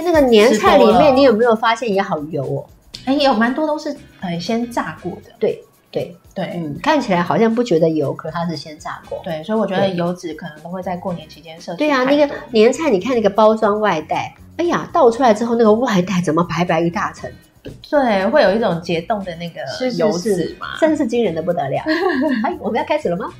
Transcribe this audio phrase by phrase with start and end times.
[0.00, 2.66] 且那个年菜里面，你有没有发现也好油哦？
[3.04, 6.44] 哎，有蛮多都是呃先炸过的，对对，对。
[6.54, 9.20] 嗯，看起来好像不觉得油，可是它是先炸过。
[9.24, 17.30] 对，所以我觉得油脂可能都会在过年期间摄取对啊，那个年菜，你看那个包装外带，哎呀，倒出来之后，那个外带怎么白白一大层，
[17.62, 19.60] 对，会有一种结冻的那个
[19.96, 20.66] 油是脂嘛。
[20.80, 21.82] 真是惊人的不得了。
[22.44, 23.30] 哎，我们要开始了吗？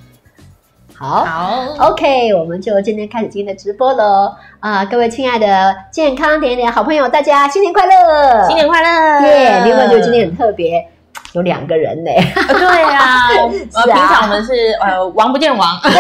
[1.01, 1.25] 好。
[1.25, 4.31] 好，OK，我们就今天开始今天的直播喽！
[4.61, 8.47] 啊，各位亲爱的健康点点好朋友，大家新年快乐！
[8.47, 9.27] 新年快乐！
[9.27, 9.63] 耶！
[9.65, 10.87] 另外就今天很特别，
[11.33, 12.11] 有两个人呢。
[12.37, 13.49] 呃对呀，呃，
[13.83, 15.91] 是啊平常我们是呃王不见王， 对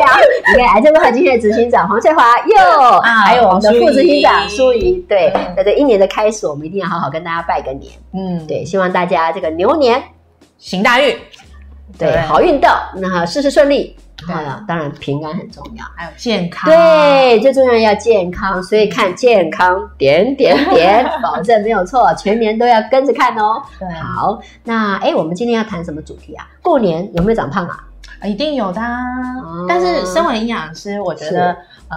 [0.00, 0.16] 呀、
[0.54, 10.02] 你看癌症会今天的执行长黄翠华又，啊还有我们的副执行长舒怡，对嗯，在这一年的开始，我们一定要好好跟大家拜个年，嗯，对，希望大家这个牛年
[10.56, 11.14] 行大运，
[11.96, 14.34] 对对好运到，那事事顺利，对
[14.66, 15.84] 当然平安很重要。
[15.94, 23.62] 还有健康，对，最重要要健康，所以看健康点点点， 保证没有错，全年都要跟着看哦。
[23.78, 26.46] 对，好，那哎，我们今天要谈什么主题啊？
[26.62, 27.84] 过年有没有长胖啊？
[28.24, 28.80] 一定有的
[29.68, 31.56] 但是身为营养师，我觉得
[31.88, 31.96] 呃，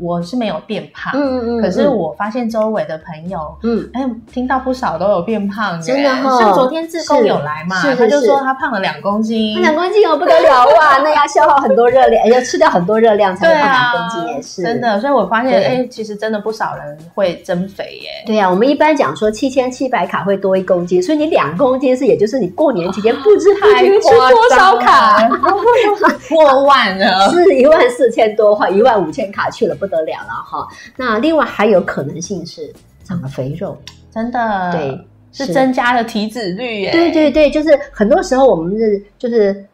[0.00, 3.56] 我是没有变胖，嗯可是我发现周围的朋友。
[3.62, 10.98] 嗯，哎，听到不少都有变胖耶，真的哦像昨天志工有来嘛，他就说他胖了两公斤，胖两公斤哦，不得了哇！
[11.04, 14.80] 那要消耗很多热量，要吃掉很多热量才对会胖啊，两公斤，也是真。
[14.80, 15.00] 的。
[15.00, 18.08] 所以我发现，对哎，其实真的不少人会增肥耶。
[18.26, 25.28] 对呀、啊，我们一般讲说七千七百卡会多一公斤，所以你两公斤是，也就是你过年期间不知不觉吃多少卡？
[25.40, 27.30] 破万了。
[27.30, 30.66] 是一万四千多块一万五千卡去了，不得了了哈。
[30.96, 33.76] 那另外还有可能性是长了肥肉，
[34.12, 36.90] 真的，对，是增加了体脂率耶。
[36.92, 39.66] 对对对，就是很多时候我们是就是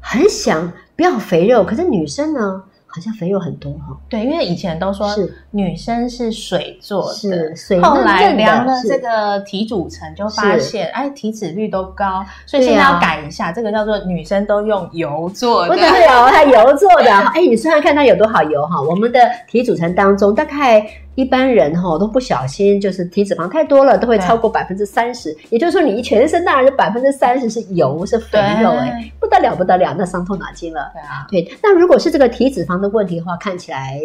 [0.00, 15.68] 很想不要肥肉，可是女生呢好像肥肉很多哈，对，因为以前都说是女生是水做的，是水后来量了这个体组成，就发现哎体脂率都高，所以现在要改一下，这个叫做女生都用油做的。
[15.68, 18.82] 不得了，它油做的，哎，你算算看它有多少油哈。
[18.82, 20.84] 我们的体组成当中，大概
[21.14, 25.32] 一般人哈都不小心，就是体脂肪太多了，都会超过百分之三十。
[25.50, 30.90] 也就是说，你全身当然有百分之三十是油，是肥肉，对哎，不得了，不得了，那伤透脑筋了。
[30.92, 34.00] 对啊，对，那如果是这个体脂肪的问题的话，看起来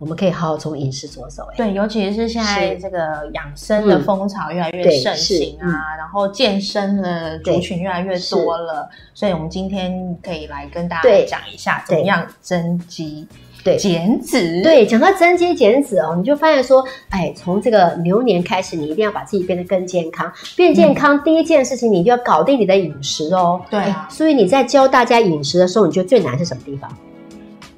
[0.00, 13.28] 我们可以好好从饮食着手，哎，对，尤其是现在是这个养生的风潮越来越盛行啊，然后健身的族群越来越多了，所以我们今天可以来跟大家对讲一下怎么样增肌、
[13.62, 14.62] 对减脂。
[14.62, 20.32] 对，讲到增肌减脂哦，你就发现说，哎，从这个牛年开始，你一定要把自己变得更健康。
[20.56, 23.60] 变健康，第一件事情你就要搞定你的饮食哦。
[23.68, 26.90] 对啊哎所以你在教大家饮食的时候，你觉得最难是什么地方？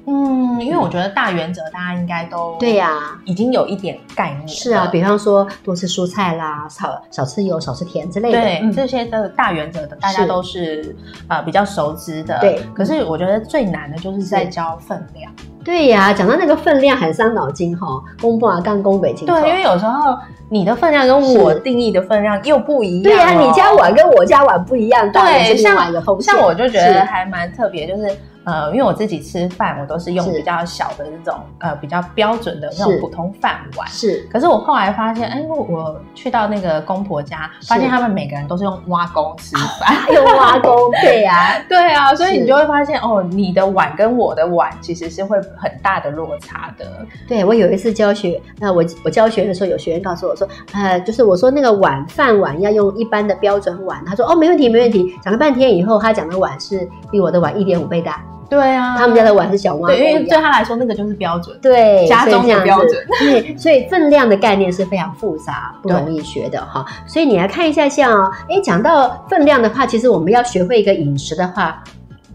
[0.05, 4.47] 嗯，因为我觉得大原则大家应该都对呀、已经有一点概念了。
[4.47, 8.41] 是啊，比方说多吃蔬菜啦，少少吃油，少吃甜之类的。
[8.41, 10.95] 对、嗯这些的大原则的，大家都是
[11.29, 12.37] 呃比较熟知的。
[12.39, 15.31] 对可是我觉得最难的就是在是教分量。
[15.63, 20.17] 对呀、讲到那个分量很伤脑筋哈、哦，公布啊，干公北京对，因为有时候
[20.49, 23.47] 你的分量跟我定义的分量又不一样、对呀、哦。
[23.47, 26.33] 你家碗跟我家碗不一样，对，是另外一个风险。
[26.33, 28.13] 像我就觉得还蛮特别，就是
[28.45, 33.87] 呃，因为我自己吃饭，我都是用比较小的这种呃比较标准的那种普通饭碗。
[33.87, 39.95] 是可是我后来发现，哎，我我去到那个公婆家，发现他们每个人都是用挖工吃 饭。
[40.13, 40.71] 用挖工，
[41.01, 46.85] 对呀、 对啊，所以你就会发现，哦，你的碗跟我的碗其实是会很大的落差的。
[47.27, 58.21] 对我有一次教学，那我我教学的时候，有学员告诉我说，呃，就是我说那个碗饭碗要用一般的标准碗，他说哦没问题没问题，讲了半天以后，他讲的碗是比我的碗一点五倍大，
[58.53, 60.37] 对啊，他们家的碗是小碗对，因为对。
[60.39, 61.57] 他来说那个就是标准。
[61.61, 62.91] 对，家中的标准。
[63.19, 66.85] 对， 所以分量的概念是非常复杂，不容易学的哈。
[67.07, 71.81] 所以你来看一下，像哦，哎，讲到分量的话，其实我们要学会一个饮食的话，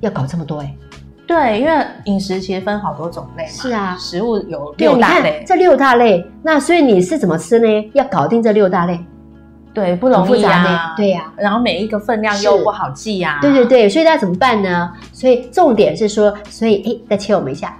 [0.00, 0.74] 要搞这么多哎。
[1.26, 3.50] 对，因为饮食其实分好多种类嘛。
[3.50, 7.90] 是啊食物有六大类，这六大类，那所以你是怎么吃呢？
[7.92, 8.98] 要搞定这六大类，
[9.74, 10.94] 对，不容易复杂呢啊。。
[10.96, 13.40] 对呀、然后每一个分量又不好记呀、啊。
[13.40, 14.92] 对对对，所以大家怎么办呢？
[15.12, 17.76] 所以重点是说，所以哎，再切我们一下。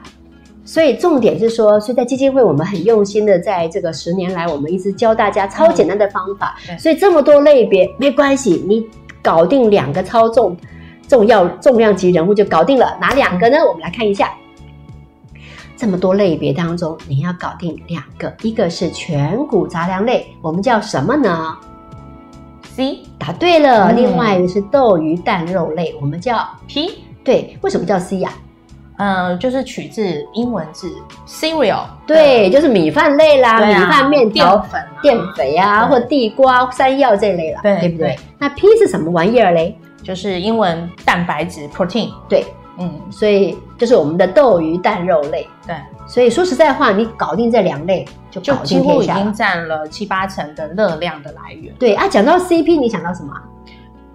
[0.65, 6.57] 所以重点是说，所以在基金会，我们很用心的，在这个十年来，我们一直教大家超简单的方法。
[6.67, 8.87] 对所以这么多类别没关系，你
[9.23, 10.55] 搞定两个超重
[11.09, 12.99] 重要重量级人物就搞定了。
[13.01, 13.57] 哪两个呢？
[13.67, 14.31] 我们来看一下。
[15.75, 21.57] 这么多类别当中，你要搞定两个，一个是全谷杂粮类，我们叫什么呢？
[22.79, 23.91] C 答对了。
[23.91, 28.31] 嗯另外一个是豆鱼蛋肉类，我们叫 P 对，为什么叫 C 呀、
[28.99, 30.89] 嗯，就是取自英文字
[31.27, 38.19] cereal，对，就是米饭类啦，啊米饭、面条、淀粉啊淀粉呀，对或地瓜、山药这类啦，对对不对对？
[38.39, 39.77] 那 P 是什么玩意儿嘞？
[40.05, 42.45] 就是英文蛋白质 protein，对，
[42.79, 45.45] 嗯，所以就是我们的豆、鱼、蛋、肉类。
[45.67, 45.75] 对，
[46.09, 49.33] 所以说实在话，你搞定这两类就几乎已经。
[49.35, 51.73] 占了七八成的热量的来源。
[51.79, 53.45] 对啊，讲到 CP，你想到什么啊？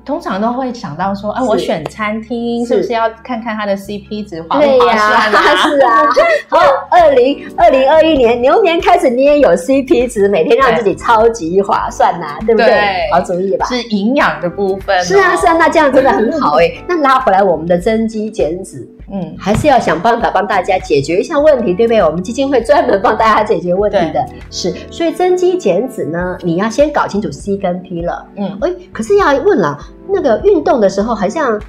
[0.05, 5.55] 通常都会想到说，啊，我选餐厅是是不是要看看它的 CP 值划不划算啊？
[5.69, 6.03] 是啊。
[6.49, 6.59] 好，
[6.89, 12.67] 二零二零二一年牛年开始，你也有 CP 值，每天让自己超级划算呐、对不对？
[12.67, 13.65] 对好主意吧。
[13.67, 21.99] 是营养的部分、哦是啊，是啊，，那这样真的很好 哎、那拉回来我们的增肌减脂，嗯，还是要想办法帮大家解决一下问题，对不对？
[22.01, 24.73] 我们基金会专门帮大家解决问题的，是。
[24.89, 28.25] 所以增肌减脂呢，你要先搞清楚 C 跟 P 了。
[28.35, 29.77] 嗯，哎，可是要问了，
[30.07, 31.61] 那个运动的时候，好像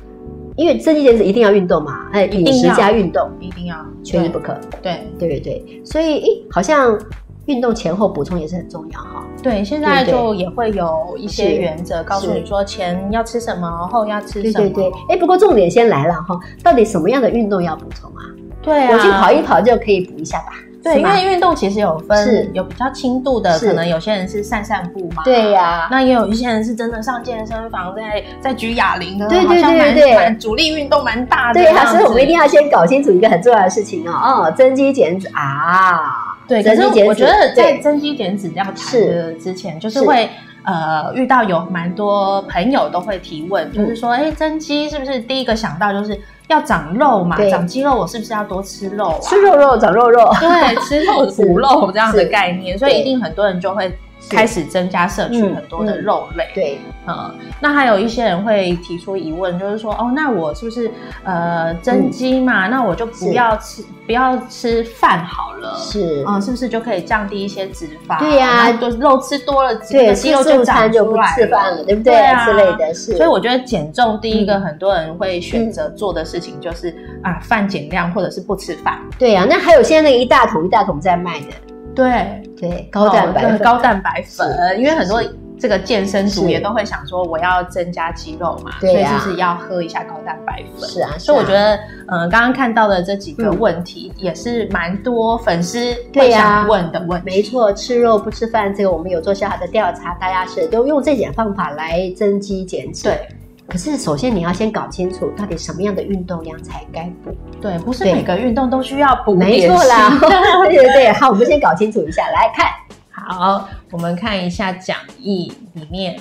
[0.57, 3.77] 因为增肌减脂一定要运动嘛，哎，饮食加运动一定要。
[4.05, 5.01] 缺一不可，对。
[5.19, 5.41] 对。
[5.41, 5.83] 对对。
[5.85, 6.99] 所以，哎，好像
[7.46, 9.25] 运动前后补充也是很重要哈。
[9.43, 14.69] 对，现在就也会有一些原则，告诉你说前要吃什么，后要吃什么。
[14.69, 18.23] 对对对，哎，不过重点先来了哈，到底什么样的运动要补充啊？
[18.62, 20.52] 对啊，我去跑一跑就可以补一下吧？
[20.82, 25.23] 对，因为运动其实有是分，有比较轻度的，可能有些人是散散步嘛。
[25.25, 31.93] 对呀、那也有一些人是真的上健身房在在举哑铃的，对对好像蛮对对蛮主力运动蛮大的对呀、这样子。
[31.93, 40.29] 所以我们一定要先搞清楚一个很重要的事情哦，哦，增肌减脂啊，对，可是我觉得在增肌减脂要谈的之前，就是是会
[40.64, 46.19] 呃遇到有蛮多朋友都会提问，嗯就是说，哎，增肌是不是第一个想到就是
[46.49, 47.37] 要长肉嘛？
[47.50, 49.19] 长肌肉，我是不是要多吃肉啊？
[49.23, 53.97] 吃肉肉长肉肉，对，吃肉 是补肉这样的概念，所以一定很多人就会
[54.29, 56.49] 开始增加摄取嗯很多的嗯肉类。
[56.55, 60.91] 对，嗯，那还有一些人会提出疑问，就是说，哦，那我是不是
[61.25, 62.67] 呃增肌嘛？
[62.69, 65.75] 那我就不要吃不要吃饭好了。
[65.76, 68.19] 是，嗯，是不是就可以降低一些脂肪？
[68.19, 72.12] 对呀就肉吃多了，对，肌肉就长出来吃饭了，对不对？
[72.15, 78.99] 对啊之类的是，所以我觉得减重第一个嗯很多人会选择做的事情就是、啊饭减量或者是不吃饭。
[79.19, 81.47] 对呀、那还有现在那个一大桶一大桶在卖的，
[81.94, 85.23] 对，对，高蛋白高蛋白粉，因为很多
[85.58, 90.88] 这个健身族也都会想说，我要增加肌肉嘛，所以就是要喝一下高蛋白粉？
[90.88, 93.58] 是啊，所以我觉得得，嗯，刚刚看到的这几个嗯。
[93.61, 95.79] 问题，也是蛮多粉丝
[96.12, 97.26] 会想问的问题。
[97.26, 103.05] 没错，吃肉不吃饭，这个我们有做小小的调查，大家是都用这点方法来增肌减脂。
[103.05, 103.29] 对
[103.66, 107.34] 可是首先你要先搞清楚，到底什么样的运动量才该补。
[107.61, 110.19] 对，不是每个运动都需要补没错啦，
[110.69, 112.66] 对对对，好，我们先搞清楚一下，来看，
[113.11, 116.16] 好，我们看一下讲义里面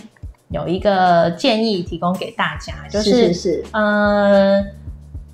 [0.50, 3.66] 有一个建议提供给大家，就是是是。
[3.72, 4.64] 呃，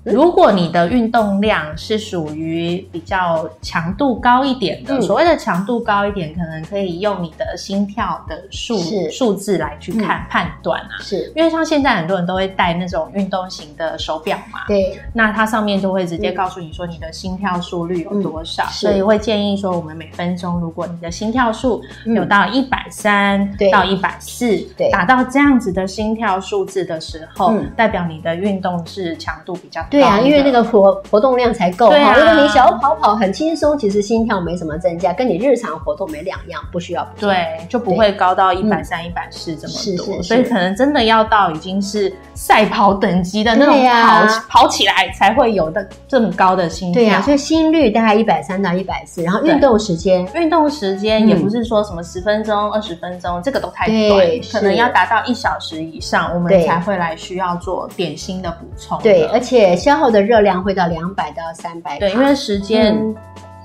[0.02, 5.02] 如果你的运动量是属于比较强度高一点的，嗯。
[5.02, 8.78] 所谓的强度高一点，可能可以用你的心跳的数
[9.10, 10.96] 数字来去看、判断啊。
[11.00, 18.86] 是，因为像现在很多人都会戴那种运动型的手表嘛，对，那它上面就会直接嗯告诉你说你的心跳速率有多少，是。
[18.86, 22.14] 所以会建议说我们每分钟如果你的心跳数嗯。
[22.14, 23.70] 有到一百三对。
[23.70, 27.70] 到一百四对，达到这样子的心跳数字的时候，嗯。
[27.76, 29.84] 代表你的运动是强度比较。
[29.90, 32.14] 对啊，因为那个活活动量才够哈。
[32.16, 37.10] 如果你小跑跑很轻松，其实心跳没什么增加，跟你日常活动没两样，不需要补。
[37.20, 47.02] 对，就不会高到一百三、一百四这么多，所以可能真的要到已经是赛跑等级的那种跑、跑起来才会有的这么高的心跳。
[47.02, 50.24] 对呀、所以心率大概一百三到一百四，然后运动时间。
[50.34, 51.28] 运动时间嗯。
[51.28, 54.52] 也不是说什么十分钟、二十分钟，这个都太对短，是。
[54.52, 58.98] 可能要达到一小时以上，我们才会来需要做点心的补充。
[59.00, 61.98] 对，而且消耗的热量会到两百到三百。
[61.98, 63.14] 对，因为时间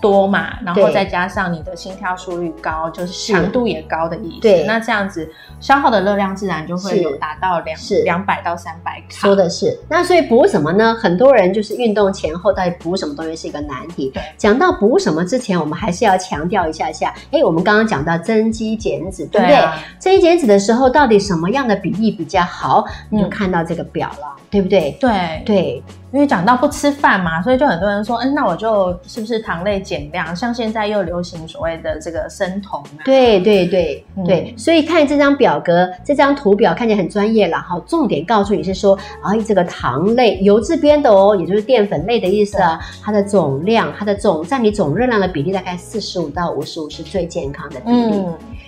[0.02, 4.42] 多嘛，然后再加上你的心跳速率高，就是是强度也高的意思。
[4.42, 5.28] 对那这样子
[5.60, 9.28] 消耗的热量自然就会有达到两是两百到三百卡。
[9.28, 10.94] 说的是，那所以补什么呢？
[10.94, 14.12] 很多人就是运动前后到底补什么东西是一个难题。
[14.14, 17.12] 对讲到补什么之前，我们还是要强调一下下。
[17.32, 19.56] 哎，我们刚刚讲到增肌减脂，对不对？
[19.56, 22.86] 啊，增肌减脂的时候，到底什么样的比例比较好？
[23.10, 24.98] 你就嗯看到这个表了，对不对？
[25.00, 25.44] 对。
[25.46, 30.34] 对，因为讲到不吃饭嘛，所以就很多人说，嗯，那我就是不是糖类减量？
[30.34, 34.24] 像现在又流行所谓的这个生酮啊，对对对嗯。
[34.24, 48.26] 对，所以看这张表格，这张图表看起来很专业啦，哈，重点告诉你是说，啊，这个糖类油脂边的哦，也就是淀粉类的意思啊，它的总量，它的总占你总热量的比例大概四十五到五十五是最健康的比例。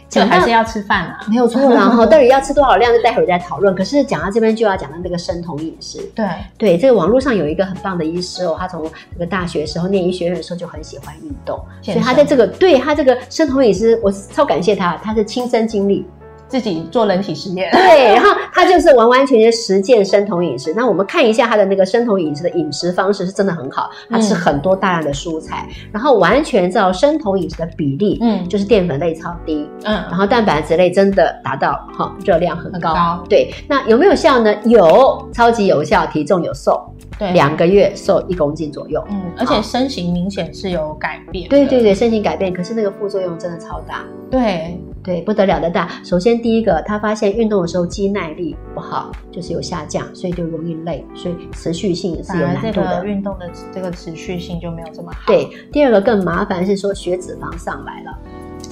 [0.10, 1.20] 讲到还是要吃饭啊。
[1.28, 3.74] 没有错然后， 到底要吃多少量，就待会儿再讨论。
[3.76, 6.26] 可是讲到这边就要讲到这个生酮饮食，对，
[6.58, 8.84] 对，这个网络上有一个很棒的医师哦，他从
[9.14, 16.06] 这个大学时候念医学院的时候就很喜欢运动，所以他在这个对他这个生酮饮食，我超感谢他，他是亲身经历。
[16.48, 20.74] 自己做人体实验，对，然后他就是完完全全实践生酮饮食。
[20.76, 28.48] 那我们看一下他的那个生酮饮食的饮食方式是真的很好，他吃嗯很多大量的蔬菜，然后完全照生酮饮食的比例，嗯。
[28.48, 29.94] 就是淀粉类超低，嗯。
[29.94, 32.94] 然嗯，后蛋白质类真的达到哈热量很高。
[32.94, 33.24] 很高。
[33.30, 34.56] 对，那有没有效呢？
[34.64, 36.82] 有，超级有效，体重有瘦，
[37.20, 39.04] 对，两个月瘦一公斤左右。
[39.10, 44.06] 嗯，而且身形明显是有改变，对对，对，身形改变，可是那个副作用真的超大。
[44.30, 45.88] 对，对，不得了的大。
[46.04, 53.08] 首先，第一个，他发现运动的时候肌耐力不好，就是有下降，所以就容易累，所以持续性是有难度的个。
[53.08, 55.20] 运动的这个持续性就没有这么好。
[55.26, 58.20] 对，第二个更麻烦是说血脂肪上来了，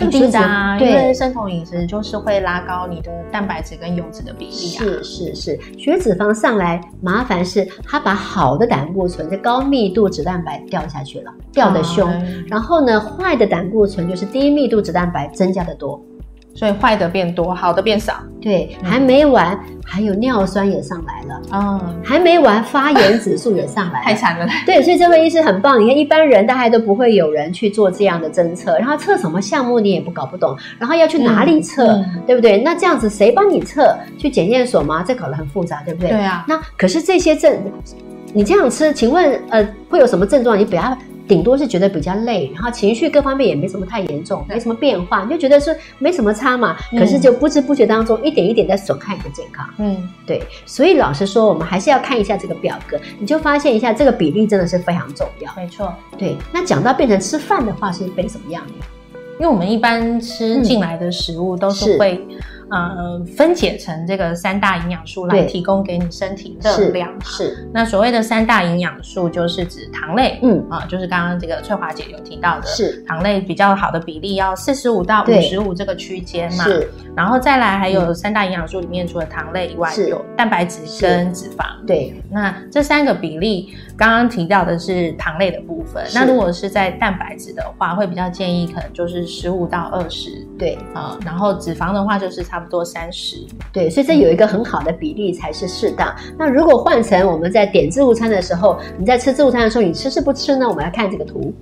[0.01, 1.13] 一定的啊，因为对。
[1.13, 4.83] 生酮饮食就是会拉高你的蛋白质跟油脂的比例啊。
[4.83, 12.11] 是是是，血脂肪上来，麻烦是它把好的胆固醇，这高密度脂蛋白掉下去了，掉的凶。
[12.11, 16.03] 嗯然后呢，坏的胆固醇就是低密度脂蛋白增加的多。
[16.55, 18.13] 所以坏的变多，好的变少。
[18.41, 24.47] 对，嗯还没完，还有尿酸也上来了，嗯，还没完，发炎指数也上来了， 太惨了。
[24.65, 25.81] 对，所以这位医师很棒。
[25.81, 32.61] 你看，一般人大概都不会有人去做这样的侦测，然后测什么项目你也不搞不懂，然后要去哪里测，嗯嗯对不对？
[32.61, 33.97] 那这样子谁帮你测？
[34.17, 35.03] 去检验所吗？
[35.05, 36.09] 这搞得很复杂，对不对？
[36.11, 37.51] 对啊，那可是这些症，
[38.31, 40.57] 你这样吃，请问呃会有什么症状？
[40.57, 40.95] 你不要。
[41.27, 46.77] 顶多是觉得比较累，然后情绪各方面也没什么太严重，没什么变化，你就觉得是没什么差嘛。
[46.91, 49.67] 嗯可是就不知不觉当中，一点一点在损害你的健康。
[49.77, 55.51] 嗯，对，所以老实说，我们还是要看一下这个表格，你就发现一下这个比例真的是非常重要。
[55.55, 55.93] 没错。
[56.17, 58.73] 对，那讲到变成吃饭的话，是变什么样的？
[59.37, 62.25] 因为我们一般吃进来的食物都是会、
[62.69, 67.09] 呃分解成这个三大营养素来提供给你身体热是量。
[67.21, 73.03] 是，那所谓的三大营养素就是指糖类，嗯，啊，就是刚刚这个翠华姐有提到的，是。
[73.07, 76.63] 糖类比较好的比例要四十五到五十五这个区间嘛。
[76.63, 80.09] 是，然后再来还有三大营养素里面，除了糖类以外，是。
[80.09, 81.65] 有蛋白质跟脂肪。
[81.85, 86.03] 对，那这三个比例，刚刚提到的是糖类的部分。
[86.13, 90.29] 那如果是在蛋白质的话，会比较建议可能就是十五到二十。
[90.57, 93.37] 对，啊，然后脂肪的话就是差不多三十。
[93.71, 96.13] 对，所以这有一个很好的比例才是适当。
[96.37, 100.67] 那如果换成我们在点自助餐的时候，你在吃自助餐的时候，你吃是不吃呢？
[100.67, 101.53] 我们来看这个图。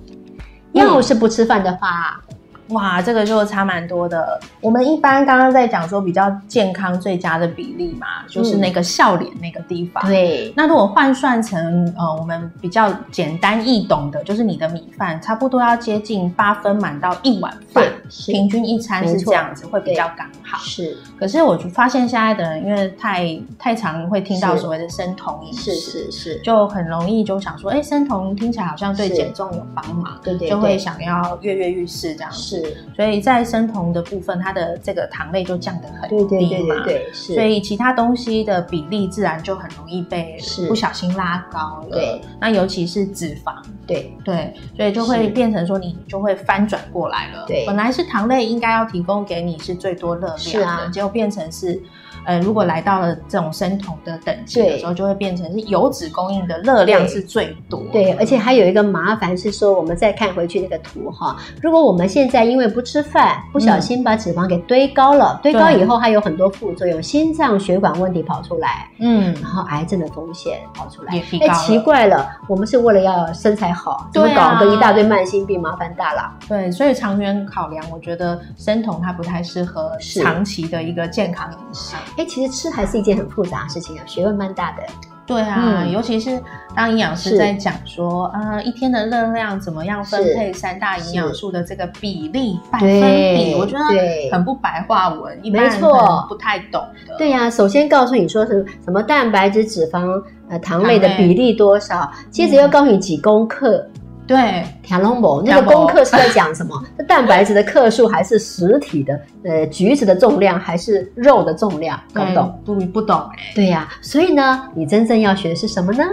[0.72, 2.20] 要是不吃饭的话，
[2.68, 4.40] 哇，这个就差蛮多的。
[4.60, 10.02] 我们一般刚刚在讲说比较健康最佳的比例嘛，就是那个笑脸那个地方。。
[10.06, 20.56] 对，那如果换算成呃我们比较简单易懂的，就是你的米饭差不多要接近八分满到一碗饭平均一餐是这样子，会比较刚好。
[20.58, 32.53] 是可是我就发现现在的人，因为太太常会听到所谓的生酮饮食，是是是，就很容易就想说，哎，生酮听起来好像对减重有帮忙，对对就会，想要跃跃欲试这样子。
[32.62, 36.84] 是，所以在生酮的部分，它的这个糖类就降得很对对对低嘛。
[36.84, 41.96] 对对，是，所以其他东西的比例自然就很容易被不小心拉高了。
[41.98, 43.54] 对，那尤其是脂肪，
[43.86, 44.10] 对。
[44.24, 45.34] 对，所以就会是。
[45.34, 47.44] 变成说你就会翻转过来了。
[47.46, 47.66] 对。
[47.66, 51.82] 本来是糖类应该要提供给你是最多热量的，结果变成是，
[52.24, 57.82] 呃，如果来到了这种生酮的等级的时候，就会变成是油脂供应的热量是最多。
[57.92, 74.58] 对，而且还有一个麻烦是说，我们再看回去那个图哈，如果我们现在因为不吃饭，不小心把脂肪给堆高了，堆高以后还有很多副作用，心脏血管问题跑出来，嗯，然后癌症的风险跑出来哎，奇怪了，我们是为了要身材好，怎么对啊。
[74.58, 76.32] 搞个一大堆慢性病，麻烦大了。
[76.48, 81.96] 对，所以长远考量，我觉得生酮它不太适合长期的一个健康饮食。
[82.16, 84.82] 哎，其实吃还是一件很复杂的事情啊，学问蛮大的。
[85.26, 86.38] 对啊，嗯尤其是
[86.76, 93.84] 当营养师在讲说，呃，一天的热量怎么样分配三大营养素的这个比例、百分比，我觉得
[94.30, 95.80] 很不白话文，一般人
[96.28, 96.78] 不太懂
[97.08, 97.16] 的。
[97.16, 103.82] 对呀、首先告诉你说是什么蛋白质、脂肪、呃糖类的比例多少，接着又告诉你几公克。
[104.26, 106.74] 对条龙某那个功课是在讲什么？
[106.96, 109.20] 这蛋白质的克数还是实体的？
[109.44, 112.00] 呃，橘子的重量还是肉的重量？
[112.12, 112.60] 搞不懂？
[112.64, 116.04] 不不懂哎、对呀、所以呢，你真正要学的是什么呢？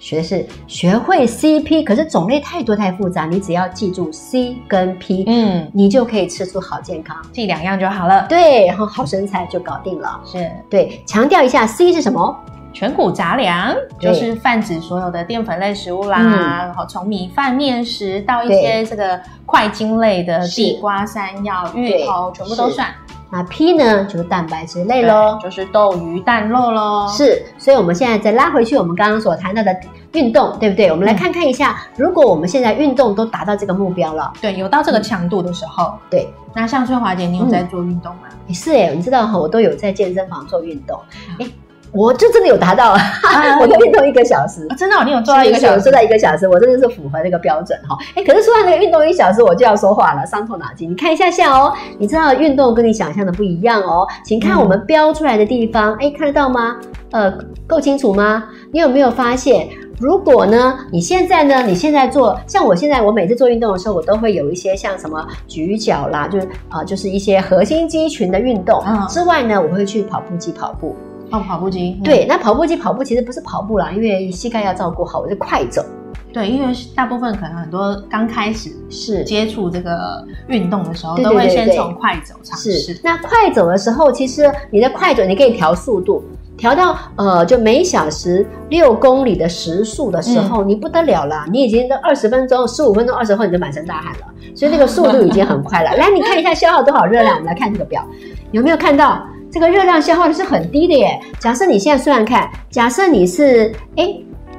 [0.00, 7.16] 学的是学会 CP，可是种类太多太复杂，你只要记住 C 跟 P，、嗯，你就可以吃出好健康。
[7.32, 8.26] 记两样就好了。
[8.28, 10.20] 对，然后好身材就搞定了。
[10.24, 12.36] 是对，强调一下 C 是什么？
[12.72, 22.88] 全谷杂粮，就是泛指所有的淀粉类食物啦，嗯然后从米饭、面食到一些这个快精类的地瓜、山药、芋头，全部都算。
[23.30, 25.38] 那 P 呢，就是蛋白质类对喽。
[25.42, 27.06] 就是豆、鱼、蛋、肉喽。
[27.08, 29.70] 是，所以我们现在再拉回去，我们刚刚所谈到的，
[30.12, 30.90] 因运动，对不对？
[30.90, 38.22] 我们来看看一下，如果我们现在运动都达到这个目标了，对，有到这个强度的时候，对，那像春华姐，你有在做运动吗？
[38.46, 40.98] 也是哎，你知道哈，我都有在健身房做运动，
[41.38, 41.46] 哎。
[41.92, 42.94] 我就真的有达到，
[43.60, 47.96] 我的运动一个小时，真的，你有做到一个小时，做到一个小时，我真的是符合那个标准哈。
[48.14, 50.90] 哎，可是说到那个运动一小时，我就要说话了，伤透脑筋。
[50.90, 56.76] 你看一下下哦，你知道运动跟你想象的不一样哦，请看我们标出来的地方，哎，看得到吗？
[57.10, 57.32] 呃，
[57.66, 58.44] 够清楚吗？
[58.70, 59.66] 你有没有发现，
[59.98, 70.94] 如果呢，你现在呢，你现在做，像我现在，我每次做运动的时候，我都会有一些像什么举脚啦，就是啊，就是一些核心肌群的运动之外呢，我会去跑步机跑步。
[71.30, 75.84] 哦，跑步机对，那跑步机跑步其实不是跑步啦，因为膝盖要照顾好，我是快走。
[76.32, 82.98] 对，因为大部分可能很多刚开始是接触这个运动的时候，都会先从快走尝试。
[83.02, 86.22] 那快走的时候，其实你的快走你可以调速度，
[86.56, 95.92] 调到呃就每小时六公里的时速的时候，你不得了了，你已经都二十分钟、十五分钟、二十分钟你就满身大汗了，所以那个速度已经很快了。
[95.96, 98.06] 来，你看一下消耗多少热量，我们来看这个表，
[98.52, 99.26] 有没有看到？
[99.50, 101.20] 这个热量消耗的是很低的耶。
[101.38, 104.14] 假设你现在算算看，假设你是哎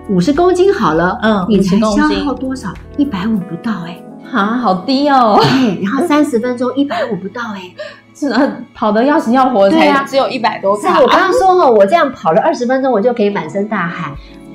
[0.09, 2.73] 五十公斤好了，嗯，你才消耗多少？
[2.97, 5.39] 一百五不到哎，啊，好低哦。
[5.43, 7.71] 哎，然后三十分钟一百五不到哎，
[8.15, 10.99] 是啊，跑得要死要活才只有一百多卡。
[10.99, 14.11] 我刚刚说哈，我这样跑了二十分钟，我就可以满身大汗。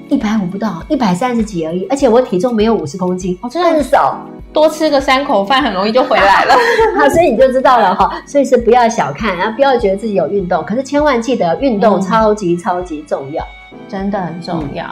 [0.09, 4.19] 一百五不到，一百三十几而已，而且我体重没有五十公斤，哦，真的很少，
[4.53, 6.55] 多吃个三口饭很容易就回来了。
[6.99, 13.45] 好，所以你就知道了哈，所以是不要小看，然后不要觉得自己有运动，可是千万记得运动超级超级重要，
[13.89, 14.85] 真的很重要。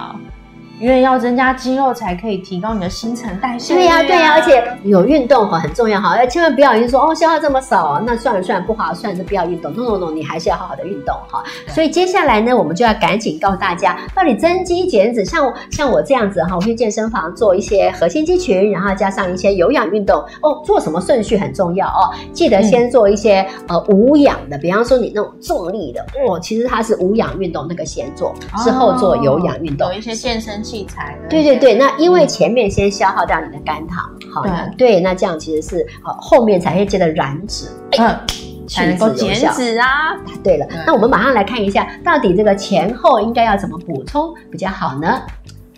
[0.83, 3.73] 因为要增加肌肉，才可以提高你的新陈代谢。
[3.73, 9.73] 对呀，对呀，而且有运动哈很重要哈，要千万不要因为说哦消耗这么少，那算了算了不划算就不要运动。
[9.75, 11.41] no no no，你还是要好好的运动哈。
[11.69, 20.61] 所以接下来呢，我们就要赶紧告诉大家，到底增肌减脂，像像我这样子哈，我去健身房做一些核心肌群，然后加上一些有氧运动哦。
[20.65, 29.89] 做什么顺序很重要哦，记得先做一些呃无氧的，比方说你那种重力的哦，其实它是无氧运动那个先做，之后做有氧运动。
[29.93, 30.61] 有一些健身。
[30.73, 37.67] 器材对对对，那因为前面先消耗掉你的肝糖，好的，对，那这样其实是呃后面才会接着燃脂，
[37.99, 38.19] 嗯，
[38.67, 40.17] 才能够减脂啊。
[40.43, 45.21] 对了，那我们马上来看一下，到底这个前后应该要怎么补充比较好呢？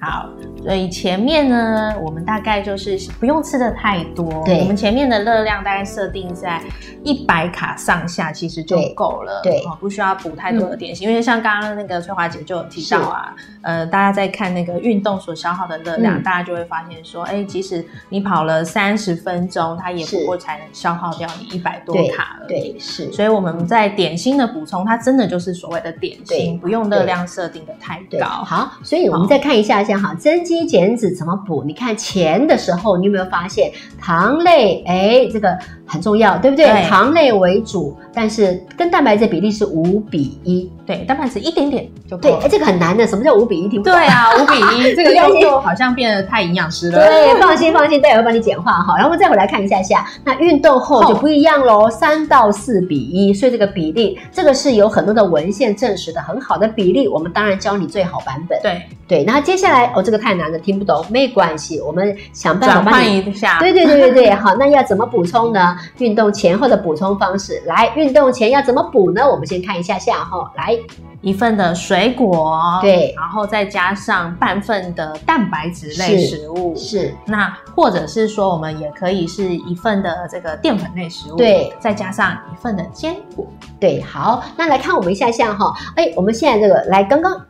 [0.01, 0.29] 好，
[0.63, 4.43] 所以前面呢，我们大概就是不用吃的太多。
[4.45, 6.61] 对，我们前面的热量大概设定在
[7.03, 9.41] 一百卡上下，其实就够了。
[9.43, 22.49] 对，不需要补太多的点心，因为像刚刚那个翠华姐就有提到啊，呃，大家在看那个运动所消耗的热量，大家就会发现说，哎，即使你跑了三十分钟，它也不过才能消耗掉你一百多卡而已。
[22.49, 23.11] 对，是。
[23.13, 28.27] 所以我们在点心的补充，它真的就是所谓的点心，不用热量设定的太高。
[28.27, 29.99] 好，所以我们再看一下下。
[29.99, 31.63] 好，增肌减脂怎么补？
[31.65, 33.71] 你看前的时候，你有没有发现
[34.01, 34.83] 糖类？
[34.87, 36.67] 哎，这个很重要，对不对？
[36.89, 40.71] 糖类为主，但是跟蛋白质比例是五比一。
[40.87, 42.33] 对，蛋白质一点点就对。
[42.35, 43.69] 哎，这个很难的，什么叫五比一？
[43.69, 46.99] 听不对啊， 五比一，这个又又好像变得太营养师了。
[46.99, 48.97] 对，放心放心，待会会帮你简化哈。
[48.99, 53.33] 然后再回来看一下下，那运动后就不一样喽，三到四比一。
[53.33, 57.09] 所以这个比例，这个是有很多的文献证实的很好的比例。
[57.09, 58.59] 我们当然教你最好版本。
[58.63, 63.59] 对对，然后接下来哦，这个太难了，听不懂没关系，我们想办法帮你一下。
[63.59, 65.77] 对对对对对，好，那要怎么补充呢？
[65.99, 69.29] 运动前后的补充方式，来，运动前要怎么补呢？
[69.29, 70.79] 我们先看一下下哈，来。
[71.21, 77.15] 一份的水果，对，然后再加上半份的蛋白质类食物，是。
[77.25, 83.47] 那或者是说，我们也可以是一份的这个淀粉类食物，对，再加上一份的坚果，
[83.81, 84.03] 对。
[84.03, 87.41] 好，那来看我们一下下哈，哎，我们现在这个来刚刚，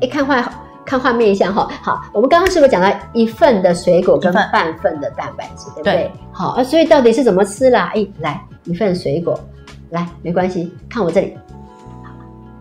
[0.00, 0.40] 一，看画
[0.88, 6.10] 看画面一下哈，好，我们刚刚是不是讲到一份的水果跟半份的蛋白质，对不对？
[6.32, 7.92] 好，啊，所以到底是怎么吃啦？
[7.94, 9.38] 哎，来一份水果，
[9.90, 11.36] 来，没关系，看我这里。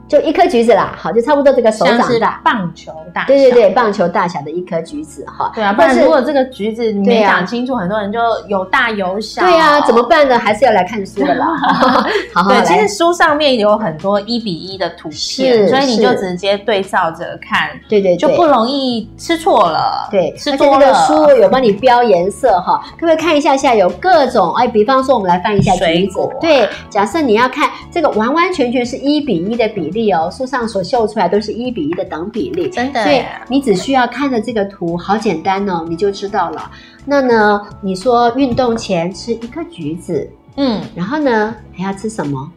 [0.08, 5.52] 就一颗橘子啦，好，就差不多这个手掌大，棒球大，对对对，棒球大小的一颗橘子哈。
[5.54, 9.41] 对啊，不然如果这个橘子你没讲清楚，很多人就有大有小。
[9.41, 10.39] 对啊，怎么办呢？
[10.39, 11.46] 还是要来看书的啦。
[12.34, 20.08] 好，对，其实书上面有很多一比一的图片，所以你就直接对照着看，对对，就不容易吃错了。
[20.10, 20.93] 对，吃多了。
[21.06, 24.54] 书有帮你标颜色哈，可不可以看一下下有各种？
[24.56, 29.96] 哎，比方说我们来翻一下橘子，对，假设你要看这个完完全全是一比一的比例。
[30.12, 33.03] 哦，书上所秀出来都是一比一的等比例，真的。
[33.03, 36.71] 所以你只需要看着这个图，好简单哦，你就知道了。
[37.05, 42.51] 那呢，你说运动前吃一颗橘子，嗯，然后呢还要吃什么？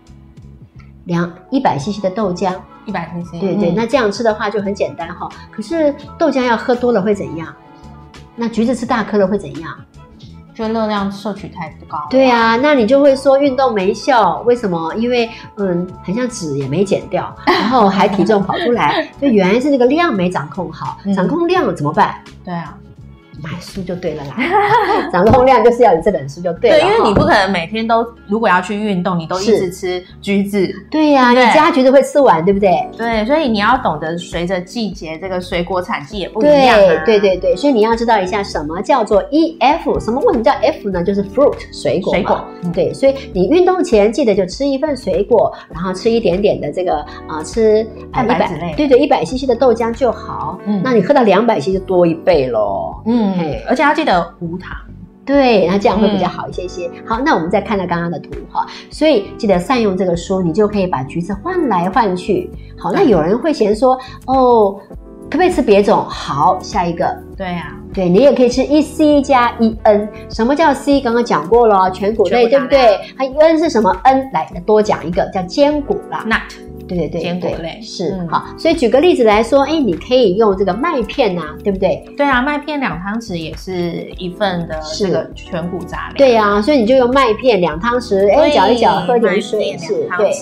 [1.05, 2.55] 两一百 CC 的豆浆。
[2.87, 5.29] 一百 CC，对对，那这样吃的话就很简单哈。
[5.53, 7.55] 可是豆浆要喝多了会怎样？
[8.35, 9.79] 那橘子吃大颗了会怎样？
[10.61, 11.99] 就热量摄取太高。
[12.11, 14.95] 对啊，那你就会说运动没效，为什么？
[14.97, 22.15] 因为嗯，很像脂也没减掉， 然后还体重跑出来，就原来是那个量没掌控好，掌控量怎么办？
[22.45, 22.77] 对啊。
[23.43, 24.37] 买书就对了啦，
[25.13, 26.79] 掌控量就是要有这本书就对了。
[26.79, 30.69] 对，因为你不可能每天都如果要去运动，你都一直吃橘子。
[30.91, 32.71] 对呀，你家橘子会吃完，对不对？
[32.97, 36.79] 对，所以你要懂得随着季节，这个水果产季也不一样。
[37.05, 41.03] 对对对对，所以你要知道一下什么叫做 E F，什么为什么叫 F 呢？
[41.03, 42.13] 就是 fruit 水果。
[42.15, 42.45] 水果。
[42.73, 48.75] 对，所以你运动前记得就吃一份水果，然后吃一点点的这个啊，吃蛋白质类。
[48.77, 50.59] 对对，一百 CC 的豆浆就好。
[50.67, 53.03] 嗯，那你喝到两百 CC 就多一倍喽。
[53.07, 53.30] 嗯。
[53.69, 54.77] 而且要记得无糖，
[55.25, 56.91] 对，那这样会比较好一些些。
[57.07, 62.51] 好，那我们再看到刚刚的图哈，所以记得善用这个书，你就可以把橘子换来换去。
[62.79, 64.79] 好，那有人会嫌说，哦，
[65.31, 66.05] 可不可以吃别种？
[66.09, 70.09] 好，下一个，对呀，对你也可以吃一 C 加一 N。
[70.29, 71.01] 什么叫 C？
[71.01, 72.99] 刚刚讲过了，全谷类，对不对？
[73.17, 76.70] 它 N 是什么？N 来多讲一个，叫坚果啦，nut。
[76.97, 82.05] 对对对，坚果类是好，所以举个例子来说，哎，你可以用这个麦片呐，对不对？
[82.17, 86.15] 对啊，麦片两汤匙也是一份的这个全谷杂粮。
[86.17, 90.33] 对啊，所以你就用麦片两汤匙，哎，搅一搅，喝点水，是，对，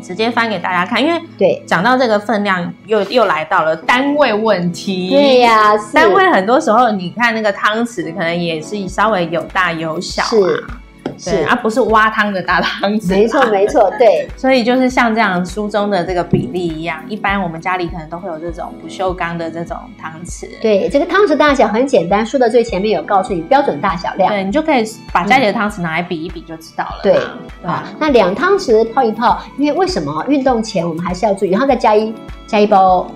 [0.00, 5.10] 直接翻给大家看，因为对，讲到这个分量，又又来到了单位问题。
[5.10, 10.85] 对呀，单位很多时候你看那个汤匙，可能也是稍微有大有小啊。
[11.18, 13.08] 是，而不是挖汤的大汤匙。
[13.08, 14.28] 没错，没错，对。
[14.36, 20.48] 所以就是像这样书中的这个比例一样，一般我们家里可能都会有这种不锈钢的这种汤匙。
[20.60, 24.32] 对，这个汤匙大小很简单，书的最前面有告诉你标准大小量。
[24.32, 27.00] 对，你就可以把家里的汤匙拿来比一比就知道了。
[27.02, 27.18] 对，
[27.64, 32.14] 啊，那两汤匙泡一泡，因为为什么运动前我们还是要注意，然后再加一
[32.46, 33.10] 加一包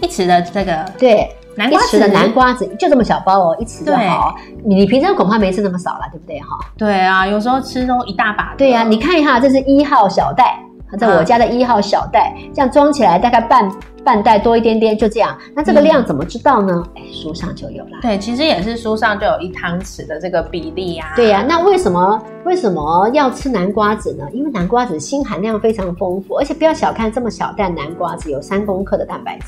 [0.00, 1.28] 一匙的这个对。
[1.66, 4.34] 一匙的南瓜子就这么小包哦，一匙就好。
[4.64, 6.38] 你平常恐怕没吃那么少了，对不对？
[6.40, 6.58] 哈。
[6.76, 8.54] 对啊，有时候吃都一大把。
[8.56, 10.62] 对呀，你看一下，这是一号小袋，
[10.98, 13.70] 在我家的一号小袋，这样装起来大概半
[14.04, 15.36] 半袋多一点点，就这样。
[15.54, 16.82] 那这个量怎么知道呢？
[16.94, 17.90] 哎，书上就有了。
[18.00, 21.12] 对，其实也是书上就有一汤匙的这个比例呀。
[21.16, 24.24] 对呀，那为什么为什么要吃南瓜子呢？
[24.32, 29.46] 因为南瓜子锌含量非常丰富，而且不要小看这么小袋南瓜子，有三公克的蛋白质。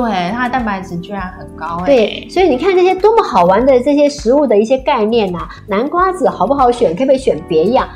[0.00, 1.86] 对，它的蛋白质居然很高哎。
[1.86, 6.94] 对，所以你看这些多么好玩的这些食物的一些概念呐，南瓜子好不好选？
[6.94, 7.88] 可不可以选别样？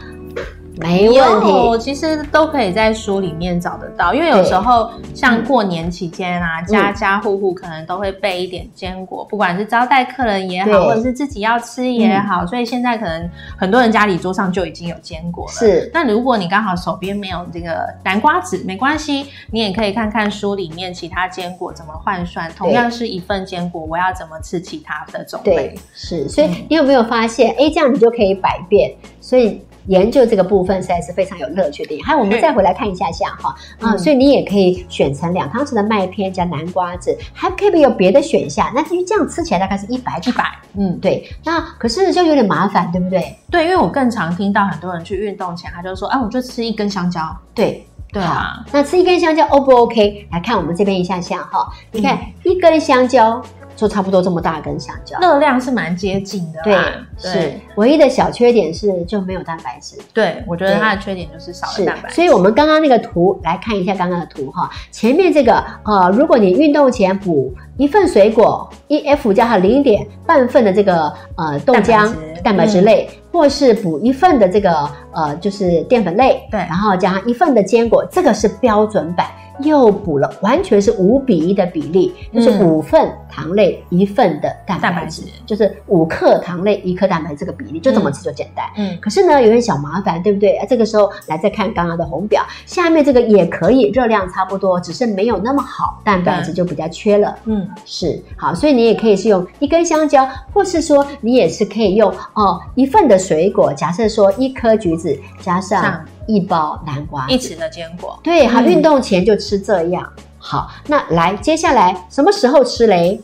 [0.81, 4.15] 没问题，其实都可以在书里面找得到。
[4.15, 12.47] 因为有时候像过年期间啊，家家户户可能都会备一点坚果，不管是招待客人也好，或者是自己要吃也好。
[12.47, 15.53] 所以现在可能很多人家里桌上就已经有坚果了。
[15.53, 22.51] 是，那如果你刚好手边没有这个南瓜子，没关系，你也可以看看书里面其他坚果怎么换算。
[22.57, 25.75] 同样是一份坚果，我要怎么吃其他的种类？
[25.95, 28.91] 是，所以你有没有发现，哎，这样你就可以百变。
[29.21, 29.61] 所以。
[29.87, 32.01] 研究这个部分实在是非常有乐趣的。
[32.03, 38.71] 还有，我们再回来看一下下哈啊，所以你也可以选成两汤匙的麦片加南瓜子，还可以有别的选项。
[38.75, 41.29] 那至于这样吃起来大概是一百一百，嗯，对。
[41.45, 43.37] 那可是就有点麻烦，对不对？
[43.51, 47.21] 对，因为我更常听到很多人去运动前，他就说，啊，我就吃一根香蕉。
[47.55, 48.65] 对，对啊。
[48.73, 50.27] 那吃一根香蕉 O 不 OK？
[50.31, 53.43] 来看我们这边一下下哈，你看一根香蕉。
[53.77, 56.61] 就差不多这么大根香蕉，热量是蛮接近的。
[56.63, 56.77] 对，
[57.17, 59.97] 是唯一的小缺点是就没有蛋白质。
[60.13, 62.11] 对，我觉得它的缺点就是少了蛋白。
[62.11, 72.13] 所以我们刚刚那个图来看一下刚刚的图哈，前面这个呃，如果你运动前补一份水果，E F 加上零点半份的这个呃豆浆
[72.45, 79.27] 蛋白质类，或是补一份的这个呃就是淀粉类，对，然后加上一份的坚果，这个是标准版。
[79.63, 88.65] 又补了，完全是五比一的比例，就是五份糖类一份的蛋白质，就是五克糖类一克蛋白这个比例，就这么吃就简单。
[88.77, 90.57] 嗯，可是呢有点小麻烦，对不对？
[90.57, 97.35] 啊，这个时候来再看刚刚的红表，下面这个也可以，热量差不多，只是没有那么好，蛋白质就比较缺了。
[97.45, 106.05] 嗯，是好，所以你也可以是用一根香蕉，或是说你也是可以用哦一份的水果，假设说一颗橘子加上。
[106.35, 110.09] 一包南瓜，一匙的坚果，对，好，运动前就吃这样。
[110.39, 113.21] 好，那来，接下来什么时候吃嘞？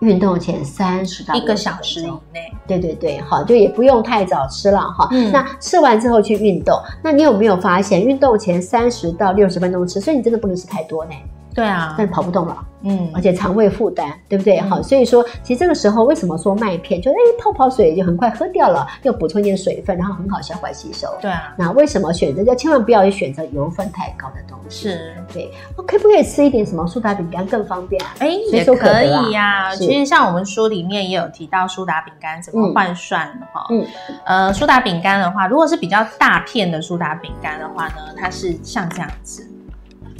[0.00, 2.52] 运动前三十到一个小时以内。
[2.66, 5.08] 对对对，好，就也不用太早吃了哈。
[5.32, 11.12] 那吃完之后去运动，那你有没有发现，运动前三十到六十分钟吃，所以你真的不能吃太多呢？
[11.58, 12.64] 对啊，但跑不动了。
[12.82, 14.58] 嗯而且肠胃负担，对不对？
[14.58, 21.08] 嗯好，所以说其实这个时候为什么说麦片就哎泡泡水就很快喝掉了，又补充一点水分，然后很好消化吸收。
[21.20, 24.90] 对啊，那为什么选择就千万不要选择油分太高的东西？
[24.90, 28.14] 是，对，哦可不可以吃一点什么苏打饼干更方便啊？
[28.20, 29.70] 哎，随也可以呀。
[29.72, 33.66] 是其实像我们书里面也有提到苏打饼干怎么嗯换算哈。
[33.70, 33.84] 嗯，
[34.24, 39.44] 呃，苏打饼干的话，如果是比较大片的苏打饼干的话呢，它是像这样子，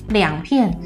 [0.08, 0.76] 两片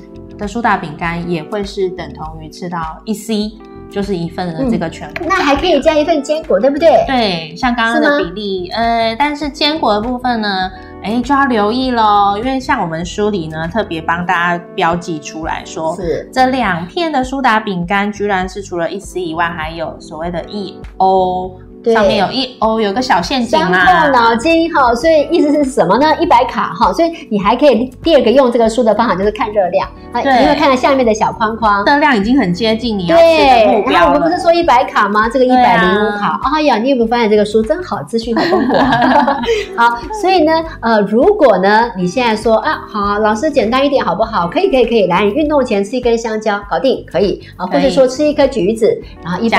[0.42, 3.52] 的苏打饼干也会是等同于吃到一 c，
[3.88, 5.24] 就是一份的这个全部。
[5.28, 7.04] 那还可以加一份坚果，对不对？
[7.06, 10.68] 对，像刚刚的比例，呃，但是坚果的部分呢，
[11.00, 24.08] 哎，就要留意喽，因为像我们书里呢，特别帮大家标记出来说，是这两片的苏打饼干，居然是除了一 c 以外，还有所谓的一欧，对上面有一哦，有个小陷阱伤透啦。
[24.10, 26.06] 脑筋哈，所以意思是什么呢？
[26.20, 31.84] 一百卡哈，所以你还可以第二个用这个书的方法就是看热量，啊，对你会看到下面的小框框。
[31.84, 34.12] 热量已经很接近你要吃的对，目然后。
[34.12, 35.28] 我们不是说一百卡吗？
[35.28, 39.40] 这个一百啊零五卡，哎呀，你有没有发现这个书真好，资讯很丰富啊？
[39.76, 44.46] 好，所以呢，呃，如果呢，你现在说啊，好，老师简单一点好不好？
[44.48, 49.58] 可以，可以，可以，来，你运动前吃一根香蕉，搞定，可以啊，或者说吃一颗橘子，然后一包。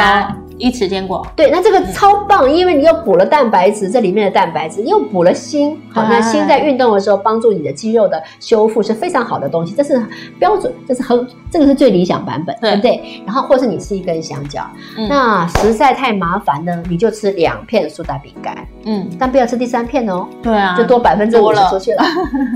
[0.60, 10.06] 加一匙坚果，对，那这个超棒，因为你又补了蛋白质，这里面的蛋白质又补了锌，好，那锌在运动的时候帮助你的肌肉的修复是非常好的东西，这是
[10.38, 12.74] 标准，这是很这个是最理想版本，对。
[12.74, 13.22] 对不对？
[13.26, 14.62] 然后或是你吃一根香蕉，
[14.98, 15.08] 嗯。
[15.08, 22.04] 那实在太麻烦呢，你就吃两片苏打饼干，嗯，但不要吃第三片哦，对啊，就多百分之五十出去了。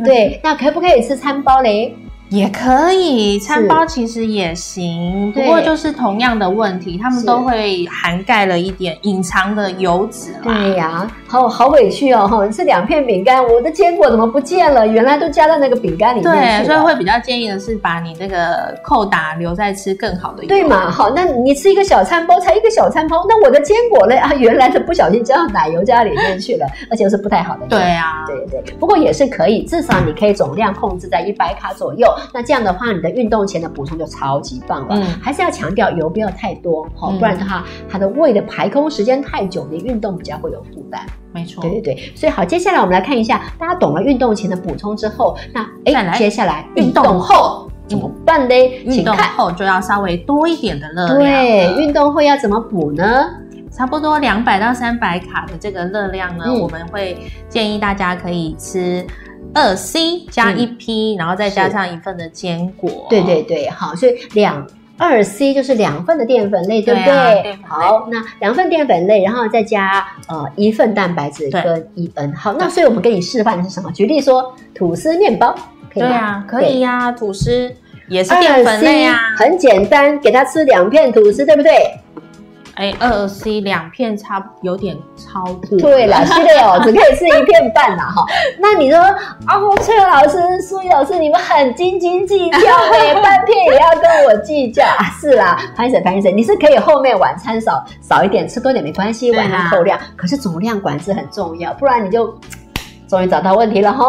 [0.04, 1.96] 对，那可不可以吃餐包嘞？
[2.30, 10.40] 也可以，餐包其实也行，不过就是同样的问题，他们都会涵盖了一点隐藏的油脂啦。
[10.44, 14.86] 对呀，好好委屈哦，哈，吃两片饼干，我的坚果怎么不见了？
[14.86, 16.66] 原来都加在那个饼干里面。
[16.66, 20.50] 所以会比较建议的是把你那个扣打留在吃更好的油。
[20.50, 20.92] 对嘛？
[20.92, 27.66] 好，那你吃一个小餐包，才一个小餐包，那我的坚果嘞啊，原来是不小心加到奶油加里面去了，而且是不太好的。
[27.68, 32.14] 对啊，对对，不过也是可以，至少你可以总量控制在一百卡左右。
[32.34, 34.96] 那这样的话，你的运动前的补充就超级棒了。
[34.96, 41.02] 嗯还是要强调油不要太多，哈、嗯不然的话，它的胃的排空时间太久，你运动比较会有负担。
[41.34, 41.62] 没错。
[41.62, 48.82] 对对对，所以好，接下来我们来看一下，大家懂了运动前的补充之后，那哎，接下来运动后怎么办嘞？
[48.86, 49.16] 运动。
[49.16, 53.26] 后就要稍微多一点的热量对，了，运动后要怎么补呢？
[53.70, 57.16] 差不多两百到三百卡的这个热量呢，嗯我们会
[57.48, 59.06] 建议大家可以吃
[59.54, 62.90] 二 C 加一 P，、然后再加上一份的坚果。
[62.90, 64.66] 嗯对对对，好，所以两
[64.98, 72.34] 二 C 就是两份的淀粉类，对不对好，那两份淀粉类，然后再加呃一份蛋白质对跟一 N。
[72.36, 73.92] 好，那所以我们给你示范的是什么？
[73.92, 75.56] 举例说，吐司面包，
[75.94, 76.10] 可以吗？
[76.10, 77.72] 对啊，可以呀、吐司
[78.10, 79.18] 也是淀粉类啊。
[79.38, 81.72] 很简单，给他吃两片吐司，对不对？
[82.78, 85.80] 哎，二 C 两片差有点超过。
[85.80, 88.24] 对了，是的哦， 只可以吃一片半啦哈。
[88.62, 92.58] 那你说啊，崔老师、苏怡老师，你们很斤斤计较
[92.94, 95.10] 哎，半片也要跟我计较啊？
[95.20, 100.00] 是啦，潘医生潘医生，你是可以后面晚餐少少一点，吃多点没关系，晚上够量。
[100.16, 102.32] 可是总量管制很重要，不然你就。
[103.08, 104.06] 终于找到问题了哈，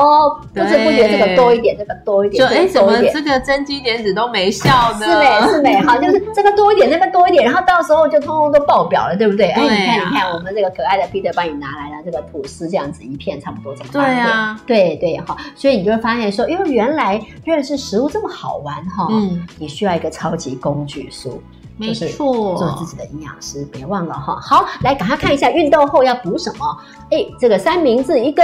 [0.52, 5.06] 不知不觉这个多一点，这个多一点，这就哎，怎么这个增肌减脂都没效呢？
[5.06, 9.48] 是美是美好，就是这个多一点，那个多一点，然后到时候就通通都爆表了，对不对？
[9.50, 14.26] 哎，你看你看，我们这个可爱的 Peter 帮你拿来了这个吐司，这样子一片差不多这么对大片。
[14.26, 21.40] 啊，对对哈，所以你就会发现说，因为原来认识食物这么好玩哈，嗯，你需要一个超级工具书，
[21.78, 24.38] 没错，做自己的营养师，别忘了哈。
[24.40, 26.76] 好，来赶快看一下运动后要补什么。
[27.10, 28.42] 哎，这个三明治一个，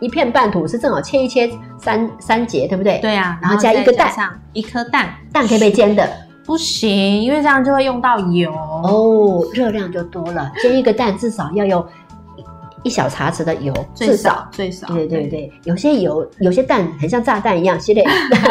[0.00, 4.10] 一片半吐司正好切一切三三节，对不对？，对啊，然后加一个蛋
[4.54, 6.08] 一颗蛋，蛋可以被煎的。
[6.46, 8.50] 不行，因为这样就会用到油。
[8.50, 10.50] 哦，热量就多了。
[10.60, 11.86] 煎一个蛋至少要有
[12.82, 14.48] 一一小茶匙的油，最至少少。
[14.50, 18.04] 最少，对对对，有些油，有些蛋很像炸弹一样，系列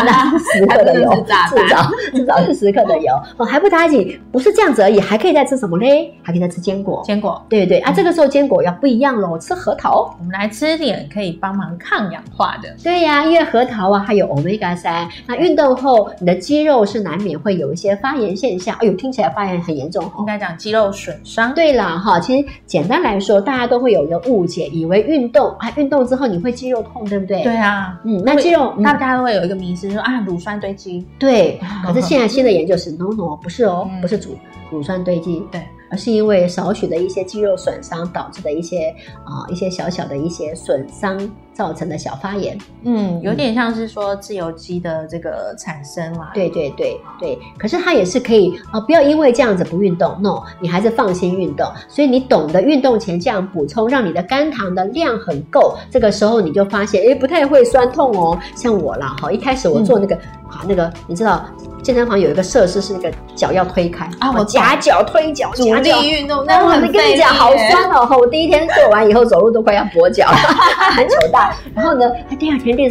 [0.05, 1.09] 那是十克的油，
[1.49, 6.13] 至少至少是十克的油 哦，还不打紧，不是这样子而已，还可以再吃什么嘞？
[6.23, 7.01] 还可以再吃坚果。
[7.03, 7.45] 坚果。
[7.49, 10.15] 对对啊，这个时候坚果要不一样喽，吃核桃。
[10.19, 12.73] 我们来吃点可以帮忙抗氧化的。
[12.81, 15.05] 对呀、因为核桃啊，还有 omega 三。
[15.27, 18.73] 那运动后，你的肌肉是难免会有一些发炎现象。
[18.79, 20.25] 哎呦，听起来发炎很严重哦应。
[20.25, 21.53] 该讲肌肉损伤。
[21.53, 27.43] 对了，哈，其实简单来说，大家都会有一个误解，以为运动啊，运动之后你会肌肉痛，对不对？
[27.43, 28.84] 对，啊，嗯，那肌肉，嗯。
[28.84, 31.05] 大家都会有一个迷思，说啊，乳酸堆积。
[31.17, 34.01] 对， 可是现在新的研究是，no no，不是哦，嗯。
[34.01, 34.38] 不是乳
[34.71, 41.19] 乳酸堆积，对，而是因为少许的一些肌肉损伤导致的一些啊、一些小小的一些损伤
[41.54, 42.58] 造成的小发炎。
[42.84, 46.32] 嗯，有点像是说自由基的这个产生啦。
[46.34, 51.65] 对对对对，可是它也是可以啊、不要因为这样子不运动，no，你还是放心运动。
[51.88, 58.39] 所以你懂得运动前这样补充，让你的肝糖的量很够，这个时候你就发现，哎，不太会酸痛哦。
[58.56, 60.15] 像我啦，哈，一开始我做那个，
[60.47, 61.45] 啊，那个你知道，
[61.89, 68.08] 健身房有一个设施是那个脚要推开啊我夹脚推脚，阻夹脚力运动，那我跟你讲，好酸哦！
[68.15, 70.38] 我第一天做完以后，走路都快要跛脚了，
[70.95, 71.52] 很糗大。
[71.73, 72.06] 然后呢，
[72.39, 72.88] 第二天、第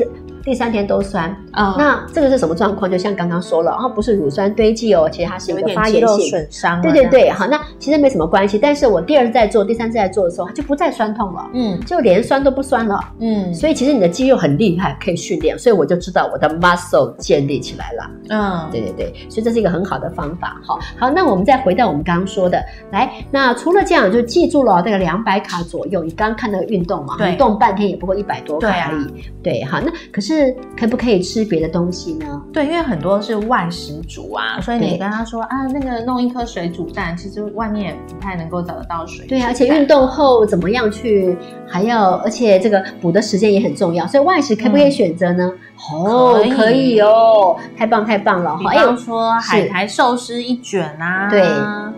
[0.49, 1.29] 第三天都酸。
[1.53, 2.91] 嗯，那这个是什么状况？
[2.91, 6.31] 就像刚刚说了，哦不是乳酸堆积哦，其实它是一个发炎性。
[6.31, 6.81] 损伤。
[6.81, 8.59] 对对对，好，那其实没什么关系。
[8.59, 12.99] 但是我第二次在做，第三次在做的时候，它就不再酸痛了，嗯就连酸都不酸了。
[13.19, 18.11] 嗯所以其实你的肌肉很厉害，可以训练，所以我就知道我的 muscle 建立起来了。
[18.31, 20.59] 嗯，对对对，所以这是一个很好的方法。
[20.65, 22.59] 好，好，那我们再回到我们刚刚说的，
[22.91, 26.03] 来，那除了这样，就记住了这个两百卡左右。
[26.03, 29.07] 你刚刚看那个运动嘛，对你动半天也不过一百多卡而已。
[29.43, 30.38] 对，好，那可是
[30.79, 32.43] 可不可以吃别的东西呢？
[32.53, 39.27] 对，因为很多是外食煮啊，所以你跟他说啊，那个弄一颗水煮蛋，其实外面也不太能够找得到水。
[39.27, 45.53] 对啊，而且运动后怎么样去，还要，而且这个补的时间也很重要，所以外食可不可以选择呢？
[45.93, 48.57] 哦，可以哦，太棒太棒了！
[48.59, 51.41] 比方说海苔寿司一卷啊，对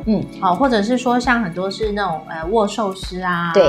[0.05, 3.63] 嗯，好，或者是说像很多是那种呃握寿司啊，对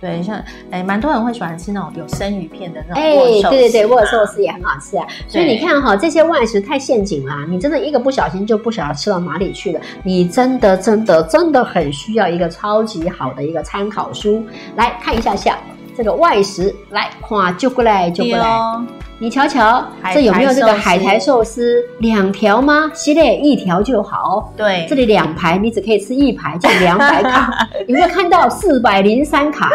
[0.00, 5.06] 对，像哎蛮多人会喜欢吃那种有生鱼片的那种哎，握寿司嘛，对对对，握寿司也很好吃啊。
[5.26, 9.80] 所以你看哈，这些外食太陷阱啦，你真的一个不小心就不晓得吃到哪里去了。
[10.02, 14.44] 你真的真的真的很需要一个超级好的一个参考书
[14.76, 15.58] 来看一下下。
[15.98, 18.80] 这个外食来，哇，就过来就过来，哦，
[19.18, 21.82] 你瞧瞧，海这有没有这个海苔寿司？
[21.98, 22.88] 两条吗？
[22.94, 24.52] 系列一条就好。
[24.56, 27.68] 对，这里两排，你只可以吃一排，就两百卡。
[27.88, 29.72] 有没有看到四百零三卡？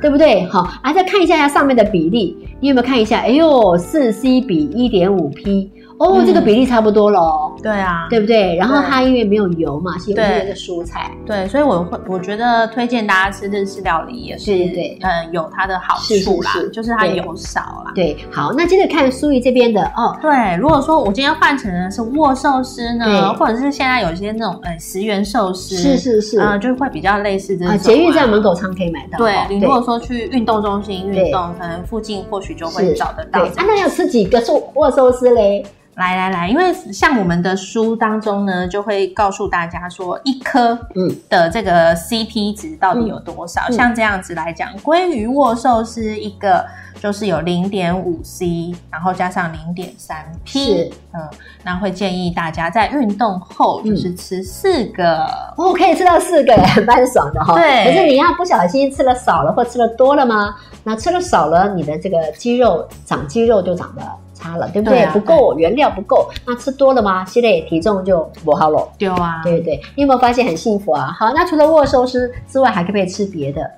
[0.00, 0.44] 对不对？
[0.46, 3.20] 好，啊，再看一下下上面的比例，你有没有看一下？
[3.20, 8.54] 哎呦，四 C 比一点五 P，哦，嗯这个比例差不多了哦，对啊，对不对？
[8.56, 14.72] 然后它因为没有油嘛，是有对这个蔬菜，对，所以我会我觉得推荐大家吃日式料理也是，对对。
[14.72, 17.92] 对呃，有它的好处啦，是就是它油少啦。
[17.94, 18.16] 对。
[18.30, 31.24] 好，那接着看苏怡这边的哦，对，如果说我今天换成的是握寿司呢，或者是现在有一些那种呃十元寿司，是是是，呃，啊，就会比较类似这种、捷运站门口常可以买到，对哦你如果说去运动中心对。
[31.26, 33.40] 运动，可能附近或许就会找得到。
[33.40, 35.64] 啊，那要吃几个寿握寿司嘞？
[35.94, 43.60] 来来来，因为像我们的书当中呢，就会告诉大家说一颗嗯的这个 CP 值到底有多少。
[43.68, 46.64] 嗯像这样子来讲，鲑鱼握寿司一个
[47.00, 51.28] 就是有零点五 C，然后加上零点三 P，是嗯，
[51.62, 55.26] 那会建议大家在运动后就是吃四个。
[55.56, 60.54] 哦，可以吃到四个， 蛮爽的哈、对可是你要不小心吃了少了或吃了多了吗？
[60.84, 64.02] 那吃了少了，你的这个肌肉长肌肉就长得
[64.42, 64.98] 差了，对不对？
[64.98, 67.24] 对啊不够原料不够，那吃多了吗？
[67.24, 68.88] 系列体重就不好了。
[68.98, 71.14] 对啊，对对对，你有没有发现很幸福啊？
[71.18, 73.70] 好，那除了握寿司之外，还可不可以吃别的？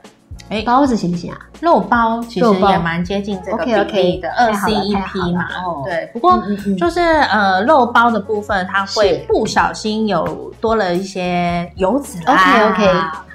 [0.48, 1.38] 哎包子行不行啊？
[1.60, 5.46] 肉包其实也蛮接近这个比例的，二 C 一 P 嘛。
[5.64, 6.42] 哦对，不过
[6.76, 12.34] 就是呃肉包的部分，它会不小心有多了一些油脂啦。
[12.34, 12.86] OK，OK，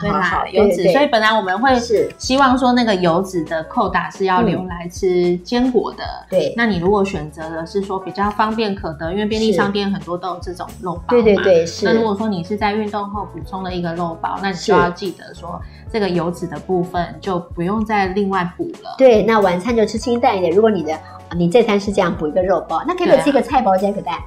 [0.01, 0.75] 对啦油脂。
[0.75, 6.03] 对对所以本来我们会是希望说那个油脂的扣打是要留来吃坚果的。
[6.29, 15.59] 对那你如果选择的是说比较方便可得，因为便利商店很多都有这种肉包对对嘛对是那如果说你是在运动后补充了一个肉包，那你就要记得说
[15.91, 18.95] 这个油脂的部分就不用再另外补了。
[18.97, 20.51] 对，那晚餐就吃清淡一点。
[20.51, 20.97] 如果你的
[21.35, 24.17] 你这餐是这样补一个肉包，那可不可以吃一个菜包加一个蛋？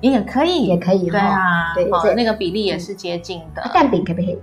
[0.00, 1.74] 也可以，也可以对啊，
[2.16, 3.60] 那个比例也是接近的。
[3.60, 4.38] 啊蛋饼可不可以？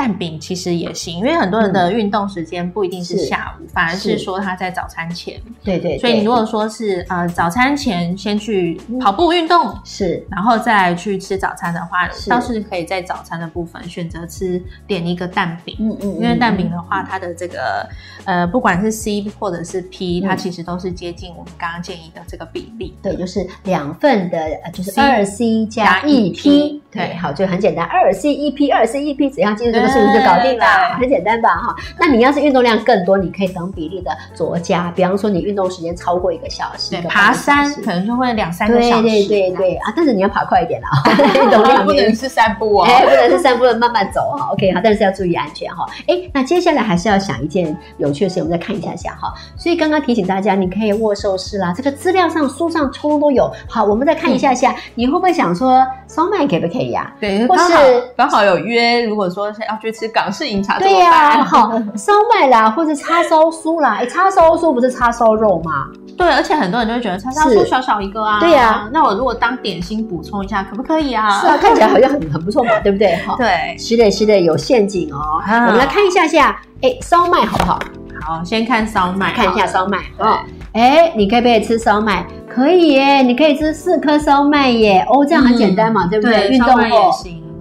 [0.00, 3.26] 蛋饼其实也行，因为很多人的运动时间不一定是是。
[3.26, 4.18] 下午，反而是是。
[4.24, 5.38] 说他在早餐前。
[5.62, 10.26] 对对，所以你如果说是呃早餐前先去跑步运动，是。
[10.30, 15.76] 然后再去吃早餐的话，倒是可以在早餐的部分选择吃点一个蛋饼。
[15.78, 17.86] 嗯嗯，因为蛋饼嗯的话，它的这个
[18.24, 20.28] 呃，不管是 C 或者是 P，、嗯。
[20.30, 22.96] 它其实都是接近我们刚刚建议的这个比例。
[23.02, 30.64] 对，就是两份的，呃就是二 C 加加一 1P 对对，好，就很简单，二 C 一 P，二 C 一 P，只要记住这个是不是就搞定了，
[30.98, 31.74] 很简单吧哈。
[31.98, 40.88] 那你要是运动量更多，你可以等比例的酌加，比方说你运动时间超过一个小时，对，爬山可能就会两三个小时，对对对啊，但是你要爬快一点啦，
[41.34, 45.86] 运动量不能是散步哦，哎，不能是散步，慢慢走哈，OK 好，但是要注意安全哈。
[46.06, 49.32] 哎，那接下来还是要想一件有趣的事情，我们再看一下下哈。
[49.56, 53.50] 所以刚刚提醒大家，你可以握寿司啦，这个资料上书上通通都有。
[53.68, 57.12] 好，我们再看一下下，你会不会想说烧麦可不可以呀？
[57.20, 57.72] 对，或是
[58.16, 65.86] 刚好有约，如果说是要去吃港式饮茶，对呀，好，烧麦啦，或者叉烧酥啦， 哎，叉烧酥不是叉烧肉吗？
[66.16, 71.40] 对，而且很多人就会觉得叉烧酥小小一个啊，对呀，那我如果当点心补充一下，可不可以啊？
[71.40, 73.16] 是啊，看起来好像很很不错嘛， 对不对？
[73.26, 75.20] 哈，对，是的，是的，有陷阱哦。
[75.46, 77.78] 我们来看一下下，哎，烧麦好不好？
[78.22, 80.38] 好，先看烧麦，看一下烧麦哦。
[80.72, 82.24] 哎，你可以不可以吃烧麦？
[82.48, 85.04] 可以耶，你可以吃四颗烧麦耶。
[85.08, 86.48] 哦，这样很简单嘛，对不对？
[86.48, 87.10] 运动后，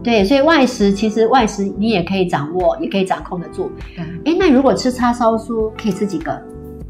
[0.03, 3.71] 对，所以外食其实外食你也可以掌握，也可以掌控得住。
[3.97, 6.31] 哎，那如果吃叉烧酥，可以吃几个？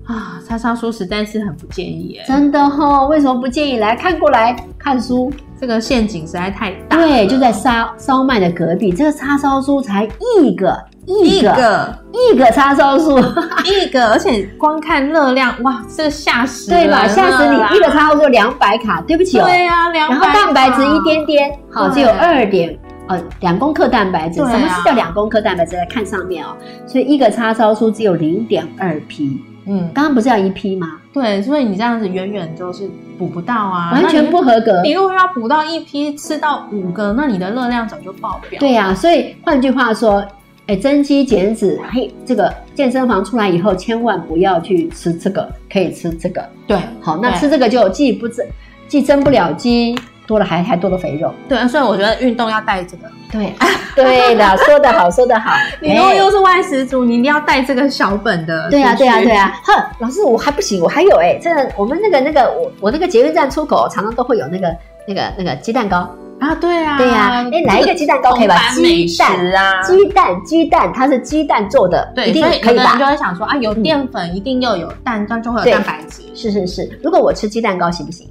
[0.06, 2.24] 啊，叉烧酥实在是很不建议耶。
[2.28, 3.06] 真的哈？
[3.08, 3.78] 为什么不建议？
[3.78, 6.98] 来看过来看书，这个陷阱实在太大。
[6.98, 10.08] 对，就在烧烧麦的隔壁，这个叉烧酥才
[10.42, 10.78] 一个。
[11.06, 13.18] 一个一个叉烧酥，
[13.66, 17.08] 一个，而且光看热量，哇，这个吓死，对吧？
[17.08, 17.56] 吓死你！
[17.78, 19.44] 一个叉烧酥两百卡，对不起哦。
[19.44, 20.16] 对啊，两百。
[20.16, 22.78] 然后蛋白质一点点，好，只有二点
[23.10, 24.38] 呃两公克蛋白质。
[24.38, 25.76] 什么是叫两公克蛋白质？
[25.76, 26.56] 来看上面哦。
[26.88, 29.38] 所以一个叉烧酥只有零点二 P。
[29.66, 30.94] 嗯，刚刚不是要一 P 吗？
[31.12, 34.82] 对，所以你这样子远远就是补不到啊，完全不合格。
[34.84, 38.58] 你如果要补到一 P，吃到五个，那你的热量早就爆表。
[38.62, 40.26] 对呀，所以换句话说。
[40.68, 46.48] 哎，增肌减脂，嘿，这个健身房出来以后，千万不要去吃这个，可以吃这个。
[46.68, 48.46] 对，好，那吃这个就既不增，
[48.88, 49.98] 既增不了肌，
[50.30, 51.34] 多了还还多了肥肉。
[51.48, 53.10] 对啊，所以我觉得运动要带这个。
[53.32, 53.52] 对，
[53.96, 55.56] 对的，说得好，说得好。
[55.82, 58.70] 你如果又是外食族，你一定要带这个小本的。
[58.70, 59.60] 对啊，对啊，对啊。
[59.64, 64.76] 哼，老师，我还不行，我还有哎，这个我们那个那个我我那个捷运站出口常常都会有那个
[65.08, 66.08] 那个那个鸡蛋糕。
[66.40, 68.56] 啊，对啊，对呀，哎，来一个鸡蛋糕可以吧？
[68.76, 72.96] 鸡蛋啊，鸡蛋，鸡蛋，它是鸡蛋做的，对，一定可以吧？
[72.98, 76.22] 就会想说啊，有淀粉，一定又有蛋，这样就会有蛋白质。
[76.36, 78.30] 是是是，如果我吃鸡蛋糕行不行？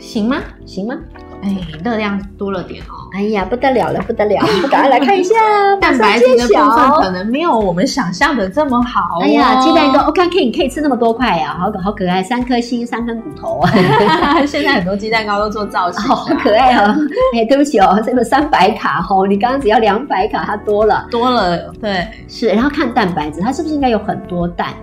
[0.00, 0.38] 行吗？
[0.66, 0.94] 行吗？
[1.42, 3.08] 哎，热量多了点哦。
[3.14, 4.38] 哎呀，不得了了，不得了！
[4.70, 5.34] 赶快来看一下，
[5.80, 9.20] 蛋白质的部分可能没有我们想象的这么好。
[9.22, 13.62] 哎呀，鸡蛋糕，OK，可以，可以吃那么多块呀，好可好可爱，三颗心，三根骨头。
[14.46, 16.94] 现在很多鸡蛋糕都做造型，好可爱哦。
[17.34, 22.48] 哎，对不起哦，这个三百卡哦，你刚刚只要两百卡，它多了，多了，对，是。
[22.48, 24.74] 然后看蛋白质，它是不是应该有很多蛋？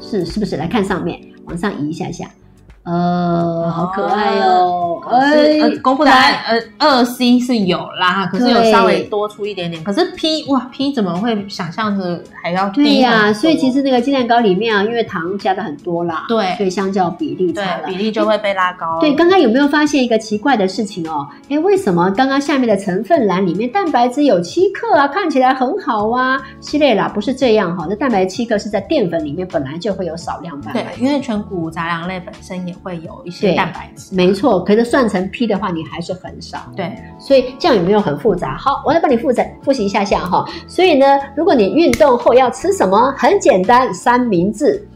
[0.00, 0.56] 是，是不是？
[0.56, 2.24] 来看上面，往上移一下下。
[2.84, 4.98] 呃，好可爱哦！
[5.10, 9.84] 呃，公布答案，呃，二 C 是有啦，可是有稍微多出一点点。
[9.84, 12.82] 可是 P 哇，P 怎么会想象着还要低？
[12.82, 18.98] 对呀，所以其实那个鸡蛋糕里面啊，因为糖加的很多啦，对，所以相较比例对，比例就会被拉高。
[19.00, 21.28] 对，刚刚有没有发现一个奇怪的事情哦？
[21.50, 25.06] 哎，为什么刚刚下面的成分栏里面蛋白质有七克啊？
[25.06, 27.86] 看起来很好啊，系列啦，不是这样哈。
[27.86, 32.77] 那蛋白质七克是在淀粉里面本来就会有少量蛋白，对，因为全谷杂粮类本身也。
[32.82, 34.62] 会有一些蛋白质，没错。
[34.64, 36.58] 可是算成 P 的话，你还是很少。
[36.76, 38.56] 对，所以这样有没有很复杂？
[38.56, 40.44] 好，我来帮你复习复习一下下哈。
[40.66, 41.06] 所以呢，
[41.36, 44.86] 如果你运动后要吃什么，很简单，三明治。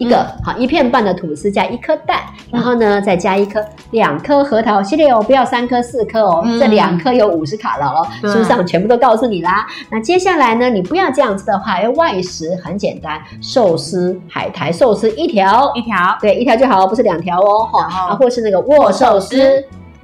[0.00, 2.20] 一个好一片半的吐司加一颗蛋，
[2.50, 9.66] 然后呢再加一颗两颗核桃系列哦，不要三颗四颗哦，这两颗有五十卡了哦，书上全部都告诉你啦。
[9.90, 19.36] 那接下来呢，你不要这样子的话，要外食很简单，寿司海苔寿司一条一条，对一条就好，不是两条哦，哈，或是那个握寿司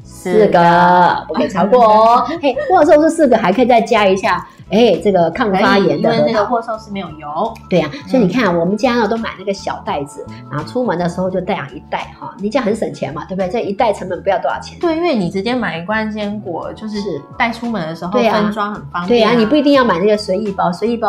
[0.05, 2.27] 四个，不可以超过哦。
[2.43, 4.47] 嘿，握寿司四个还可以再加一下。
[4.71, 7.55] 哎，这个抗发炎的，因为那个货寿司没有油。
[7.71, 13.49] 对呀，所以你看，我们家呢都买那个小袋子，然后出门的时候就带上一袋哈，你这样很省钱嘛，对不对？
[13.49, 14.79] 这一袋成本不要多少钱。
[14.81, 16.99] 对，因为你直接买一罐坚果，就是
[17.39, 19.09] 带出门的时候分装很方便。
[19.09, 21.09] 对呀，你不一定要买那个随意包，随意包。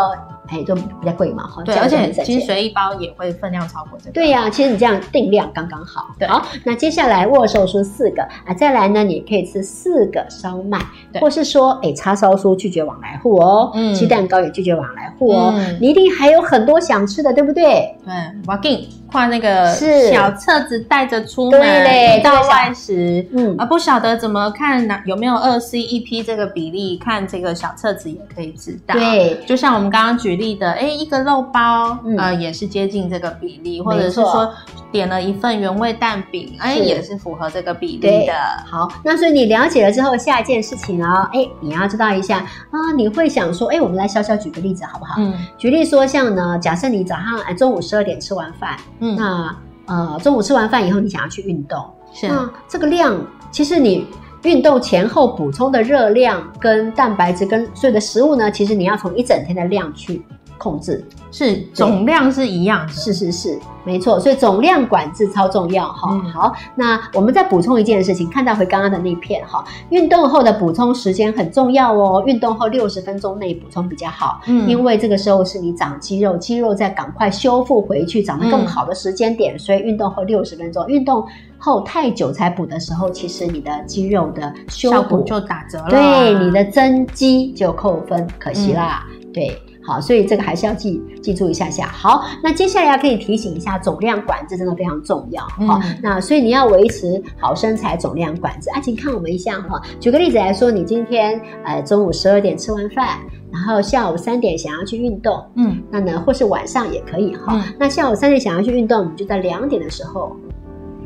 [0.50, 1.64] 哎，就比较贵嘛，哈。
[1.64, 4.12] 对，而且其实随意包也会分量超过这个。
[4.12, 6.08] 对呀，其实你这样定量刚刚好。
[6.18, 6.28] 对。
[6.28, 10.80] 好，那接下来握寿司四个啊，再来呢，你可以吃四个烧麦，
[11.20, 17.96] 或是说，哎，叉烧酥拒绝往来户哦，嗯，鸡蛋糕也拒绝往来户哦，你一定还有很多想吃的，对不对？
[18.06, 18.14] 对，
[18.48, 19.74] 我给画那个
[20.12, 28.96] 小册子带着出门，对到外食，嗯，啊，不晓得怎么看哪有没有二 C 一 P 这个比例，看这个小册子也可以知道。
[28.96, 34.52] 对，就像我们刚刚举例的，哎，一个肉包，呃，也是接近这个比例，或者是说
[34.92, 36.88] 点了一份原味蛋饼，哎，是。
[36.88, 38.34] 也是符合这个比例的。
[38.66, 45.16] 好，那所以你了解了之后，下一件事情哦，哎，你要知道一下啊，你会想说，哎，我们来小小举个例子好不好？
[45.18, 45.34] 嗯。
[45.58, 51.84] 举例说，像呢，假设你早上哎中午十二点吃完饭，嗯，那呃中午吃完饭以后，你想要去运动，
[52.14, 53.20] 是那这个量
[53.52, 54.08] 其实你。
[54.44, 60.22] 运动前后补充的热量跟蛋白质跟所有的食物呢，其实你要从一整天的量去
[60.58, 61.06] 控制。
[61.30, 62.94] 是总量是一样的。
[62.94, 66.10] 是是是，没错，所以总量管制超重要哈。
[66.12, 81.28] 嗯好，那我们再补充一件事情，看到回刚刚的那片哈，运动后的补充时间很重要哦，运动后六十分钟内补充比较好，嗯因为这个时候是你长肌肉，肌肉在赶快修复回去，长得更好的时间点，所以运动后六十分钟，运动
[81.58, 85.90] 后太久才补的时候，其实你的肌肉的修补效果就打折了啊。
[85.90, 89.06] 对你的增肌就扣分，可惜啦。
[89.34, 91.88] 对，好，所以这个还是要记记住一下下。
[91.88, 95.42] 好，那接下来要可以提醒一下，总量管制真的非常重要。
[95.44, 98.70] 好、嗯那所以你要维持好身材，总量管制。
[98.72, 99.82] 啊，请看我们一下哈。
[100.00, 103.20] 举个例子来说，你今天呃中午十二点吃完饭，
[103.50, 107.54] 然后下午三点想要去运动，嗯那呢或是晚上也可以哈。
[107.56, 110.36] 嗯那下午三点想要去运动，你就在两点的时候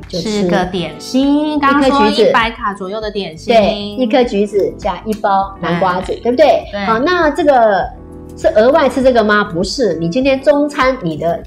[0.08, 6.66] 就吃个点心，刚刚说一颗橘子一百卡左右的点心，对，一颗橘子加一包南瓜子，对不对？
[6.72, 7.88] 对好，那这个
[8.42, 9.44] 是额外吃这个吗？
[9.44, 11.42] 不是，你今天中餐你的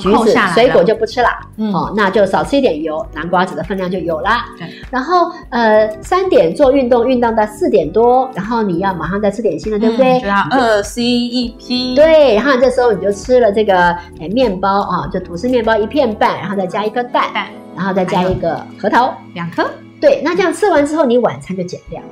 [0.00, 4.46] 橘子下水果就不吃了，嗯哦，那就少吃一点油，南瓜子的分量就有啦。
[4.58, 10.18] 对，然后呃三点做运动，运动到四点多，然后你要马上再吃点心了，对不对？
[10.18, 13.90] 嗯就要二 C 一 P，，对，然后这时候你就吃了这个
[14.20, 19.14] 哎面包啊，就吐司面包一片半，然后再加一颗蛋，蛋然后再加一个核桃。
[19.34, 19.64] 两颗，
[20.00, 22.02] 对，那这样吃完之后，你晚餐就减量。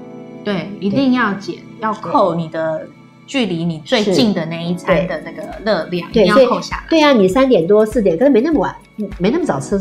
[0.43, 2.83] 对，一定要减，要扣你的
[3.31, 6.83] 距离你最近的那一餐的那个热量，一对，要扣下来。
[6.91, 9.77] 对啊，你三点多四点，可是没那么晚，嗯没那么早吃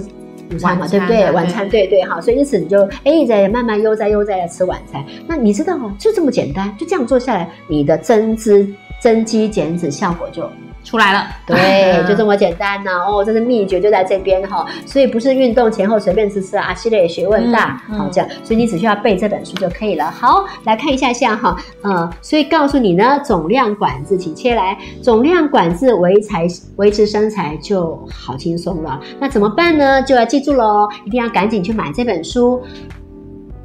[0.54, 1.24] 午餐嘛，餐对不对？
[1.24, 5.04] 啊晚餐，对对对，好，所以因此你就哎在慢慢悠哉悠哉的吃晚餐。
[5.26, 10.48] 那你知道哦，就这么简单，就这样做下来，你的增脂、增肌、减脂效果就
[10.84, 20.10] 出来了，对， 就这么简单呢、哦，这是秘诀就在这边哈、所以不是运动前后随便吃吃啊，系列学问大，嗯嗯好、这样，所以你只需要背这本书就可以了。
[20.10, 29.00] 好，来看一下下哈，呃，所以告诉你呢，总量管制，请切来，总量管制维才维持身材就好轻松了。
[29.20, 30.02] 那怎么办呢？
[30.02, 32.62] 就要记住喽，一定要赶紧去买这本书。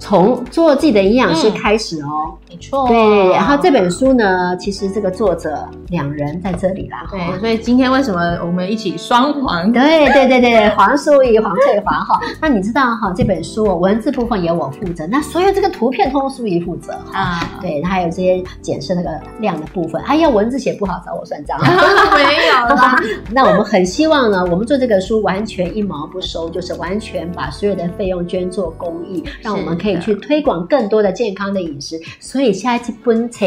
[0.05, 2.87] 从做自己的营养师嗯开始哦，没错。
[2.89, 9.73] 对，然后这本书呢，其实这个作者两人在这里啦，哈对，所以今天为什么我们一起双黄？
[9.73, 12.21] 对对对对，黄淑仪、黄翠华哈。
[12.39, 17.19] 那你知道哈，这本书哦文字部分由我负责，那所有这个图片通通淑仪负责哈。
[17.19, 19.09] 啊，对，还有这些检视那个
[19.41, 21.59] 量的部分，哎呀，文字写不好找我算账。
[21.65, 23.01] 没有啦，
[23.33, 32.01] 那我们很希望呢，我们做这个书完全一毛不收，就是完全把所有的费用捐做公益，让我们可以去推广更多的健康的饮食。
[32.21, 33.47] 所以下一期本册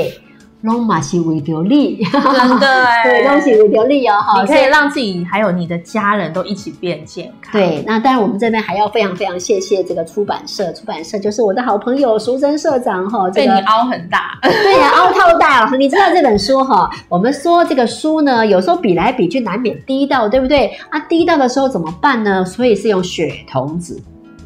[0.62, 4.42] 拢嘛是为着你，真的哎， 对，拢是为着你哦哈。
[4.42, 7.54] 你可以让自己还有你的家人都一起变健康。
[7.54, 15.78] 对，那当然我们这边还要非常非常谢谢这个出版社，出版社就是我的好朋友淑珍社长哈，这被你凹很大，对呀、凹套大了。
[15.78, 20.76] 你知道这本书哈，我们说这个书呢，有时候比来比去难免低到，对不对？
[20.90, 22.44] 啊，低到的时候怎么办呢？
[22.44, 24.02] 所以是用血童子，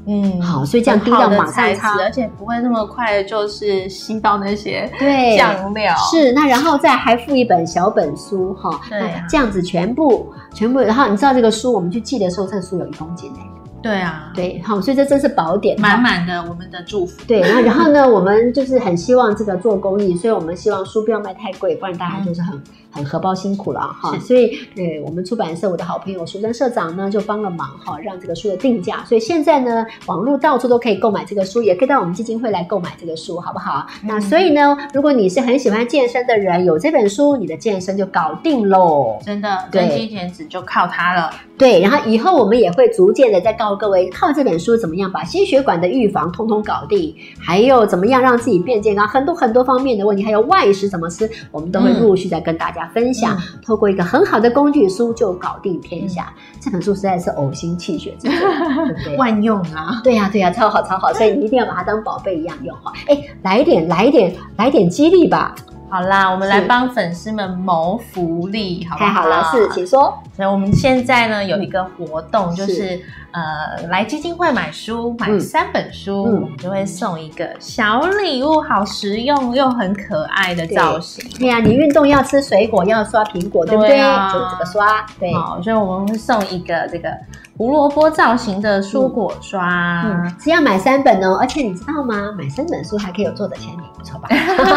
[0.08, 5.38] 嗯好，所以这样低到马上材质，擦，而且不会那么快就是吸到那些对。
[5.38, 5.96] 酱料。
[6.12, 13.48] 是，那然后再还附一本小本书哈，对啊那这样子全部全部，然后你知道这个书我们去寄的时候，这个书有一公斤哎，
[13.82, 17.20] 对啊，对，好，所以这真是宝典，满满的我们的祝福。
[17.28, 22.62] 对，然后然后呢，我们就是很希望这个做公益，所以我们希望书不要卖太贵，不然大家就是很、
[22.92, 24.18] 很荷包辛苦了哈。
[24.20, 29.04] 所以呃，我们出版社我的好朋友淑珍社长呢就帮了忙哈，让这个书的定价。
[29.06, 33.88] 所以现在呢，网络到处都可以购买这个书，也可以到我们基金会来购买这个书，好不好？
[34.04, 39.20] 那所以呢，如果你是很喜欢健身的人，有这本书，你的健身就搞定喽。
[39.26, 41.32] 真的，对增肌减脂就靠它了。
[41.58, 53.38] 对，然后以后我们也会逐渐的再告诉各位，靠这本书怎么样把心血管的预防通通搞定，还有怎么样让自己变健康，很多很多方面的问题，还有外食怎么吃，我们都会陆续再跟大家分享。
[53.38, 59.16] 嗯透过一个很好的工具书就搞定天下，这本书实在是呕心泣血之作，对不对？
[59.18, 60.02] 万用啊！
[60.04, 62.92] 对呀、对呀、超好超好，所以你一定要把它当宝贝一样用哈。
[63.08, 65.56] 哎，来一点，来一点，来一点激励吧。
[65.92, 69.10] 好啦，我们来帮粉丝们谋福利，好不好？
[69.10, 70.18] 太好了，是，请说。
[70.34, 72.98] 所以我们现在呢有一个活动，就是
[73.32, 81.30] 呃来基金会买书，买三本书，我们就会送一个小礼物，好实用又很可爱的造型。
[81.38, 83.98] 对呀，你运动要吃水果，要刷苹果，对不对？
[84.32, 85.34] 就这个刷，对。
[85.34, 87.10] 好，所以我们会送一个这个。
[87.58, 91.38] 胡萝卜造型的蔬果刷，嗯，只要买三本哦。
[91.40, 92.32] 而且你知道吗？
[92.36, 94.30] 买三本书还可以有作者签名，不错吧？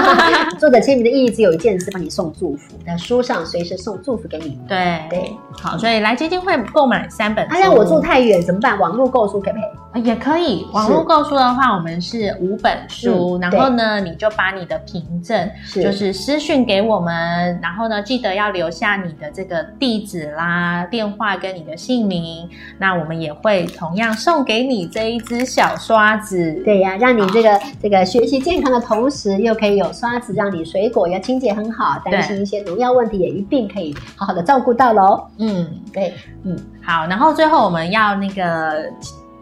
[0.58, 4.58] 作者签名的意义只有一件事：帮你送祝福，在书上随时送祝福给你。
[4.68, 7.46] 对对，好，所以来基金会购买三本。
[7.48, 8.78] 他让我住太远怎么办？
[8.78, 10.02] 网络购书可不可以？
[10.02, 10.66] 也可以。
[10.72, 22.50] 网络购书的话，我们是五本书，然后呢，你就把你的凭证就是私讯给我们，然后呢，记得要留下你的这个地址啦、电话跟你的姓名。
[22.78, 35.26] 那我们也会同样送给你这一支小刷子，对呀，让你这个这个学习健康的同时，又可以有刷子，让你水果要清洁很好，担心一些农药问题也一并可以好好的照顾到喽。
[35.38, 36.12] 嗯，对，
[36.42, 38.84] 嗯，好，然后最后我们要那个，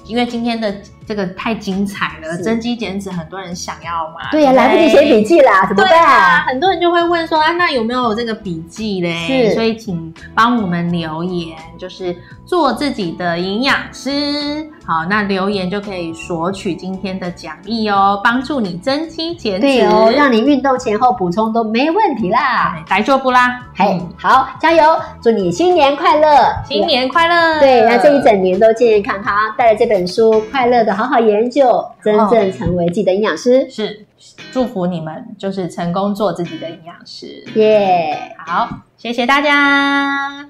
[0.07, 0.75] 因为今天的。
[1.07, 4.31] 这个太精彩了，增肌减脂，很多人想要嘛？
[4.31, 6.05] 对呀，来不及写笔记啦，怎么办？
[6.05, 9.15] 啊很多人就会问说，啊，那有没有这个笔记嘞？
[9.27, 14.71] 是，所以请帮我们留言，就是做自己的营养师。
[14.85, 22.77] 好，那留言就可以索取今天的奖励哦，帮助你增肌减脂，对哦，让你运动前后补充都没问题啦。
[22.89, 23.61] 来做不啦？
[23.75, 24.83] 嘿，好，加油！
[25.23, 26.29] 祝你新年快乐，
[26.69, 27.61] 新年快乐！
[27.61, 30.93] 对，那这一整年都健健康康，带着这本书，快乐的。
[31.03, 33.69] 好好研究，真正成为自己的营养师。
[33.69, 34.07] 是，
[34.53, 37.43] 祝福你们，就是成功做自己的营养师。
[37.57, 40.49] 耶，好，谢谢大家。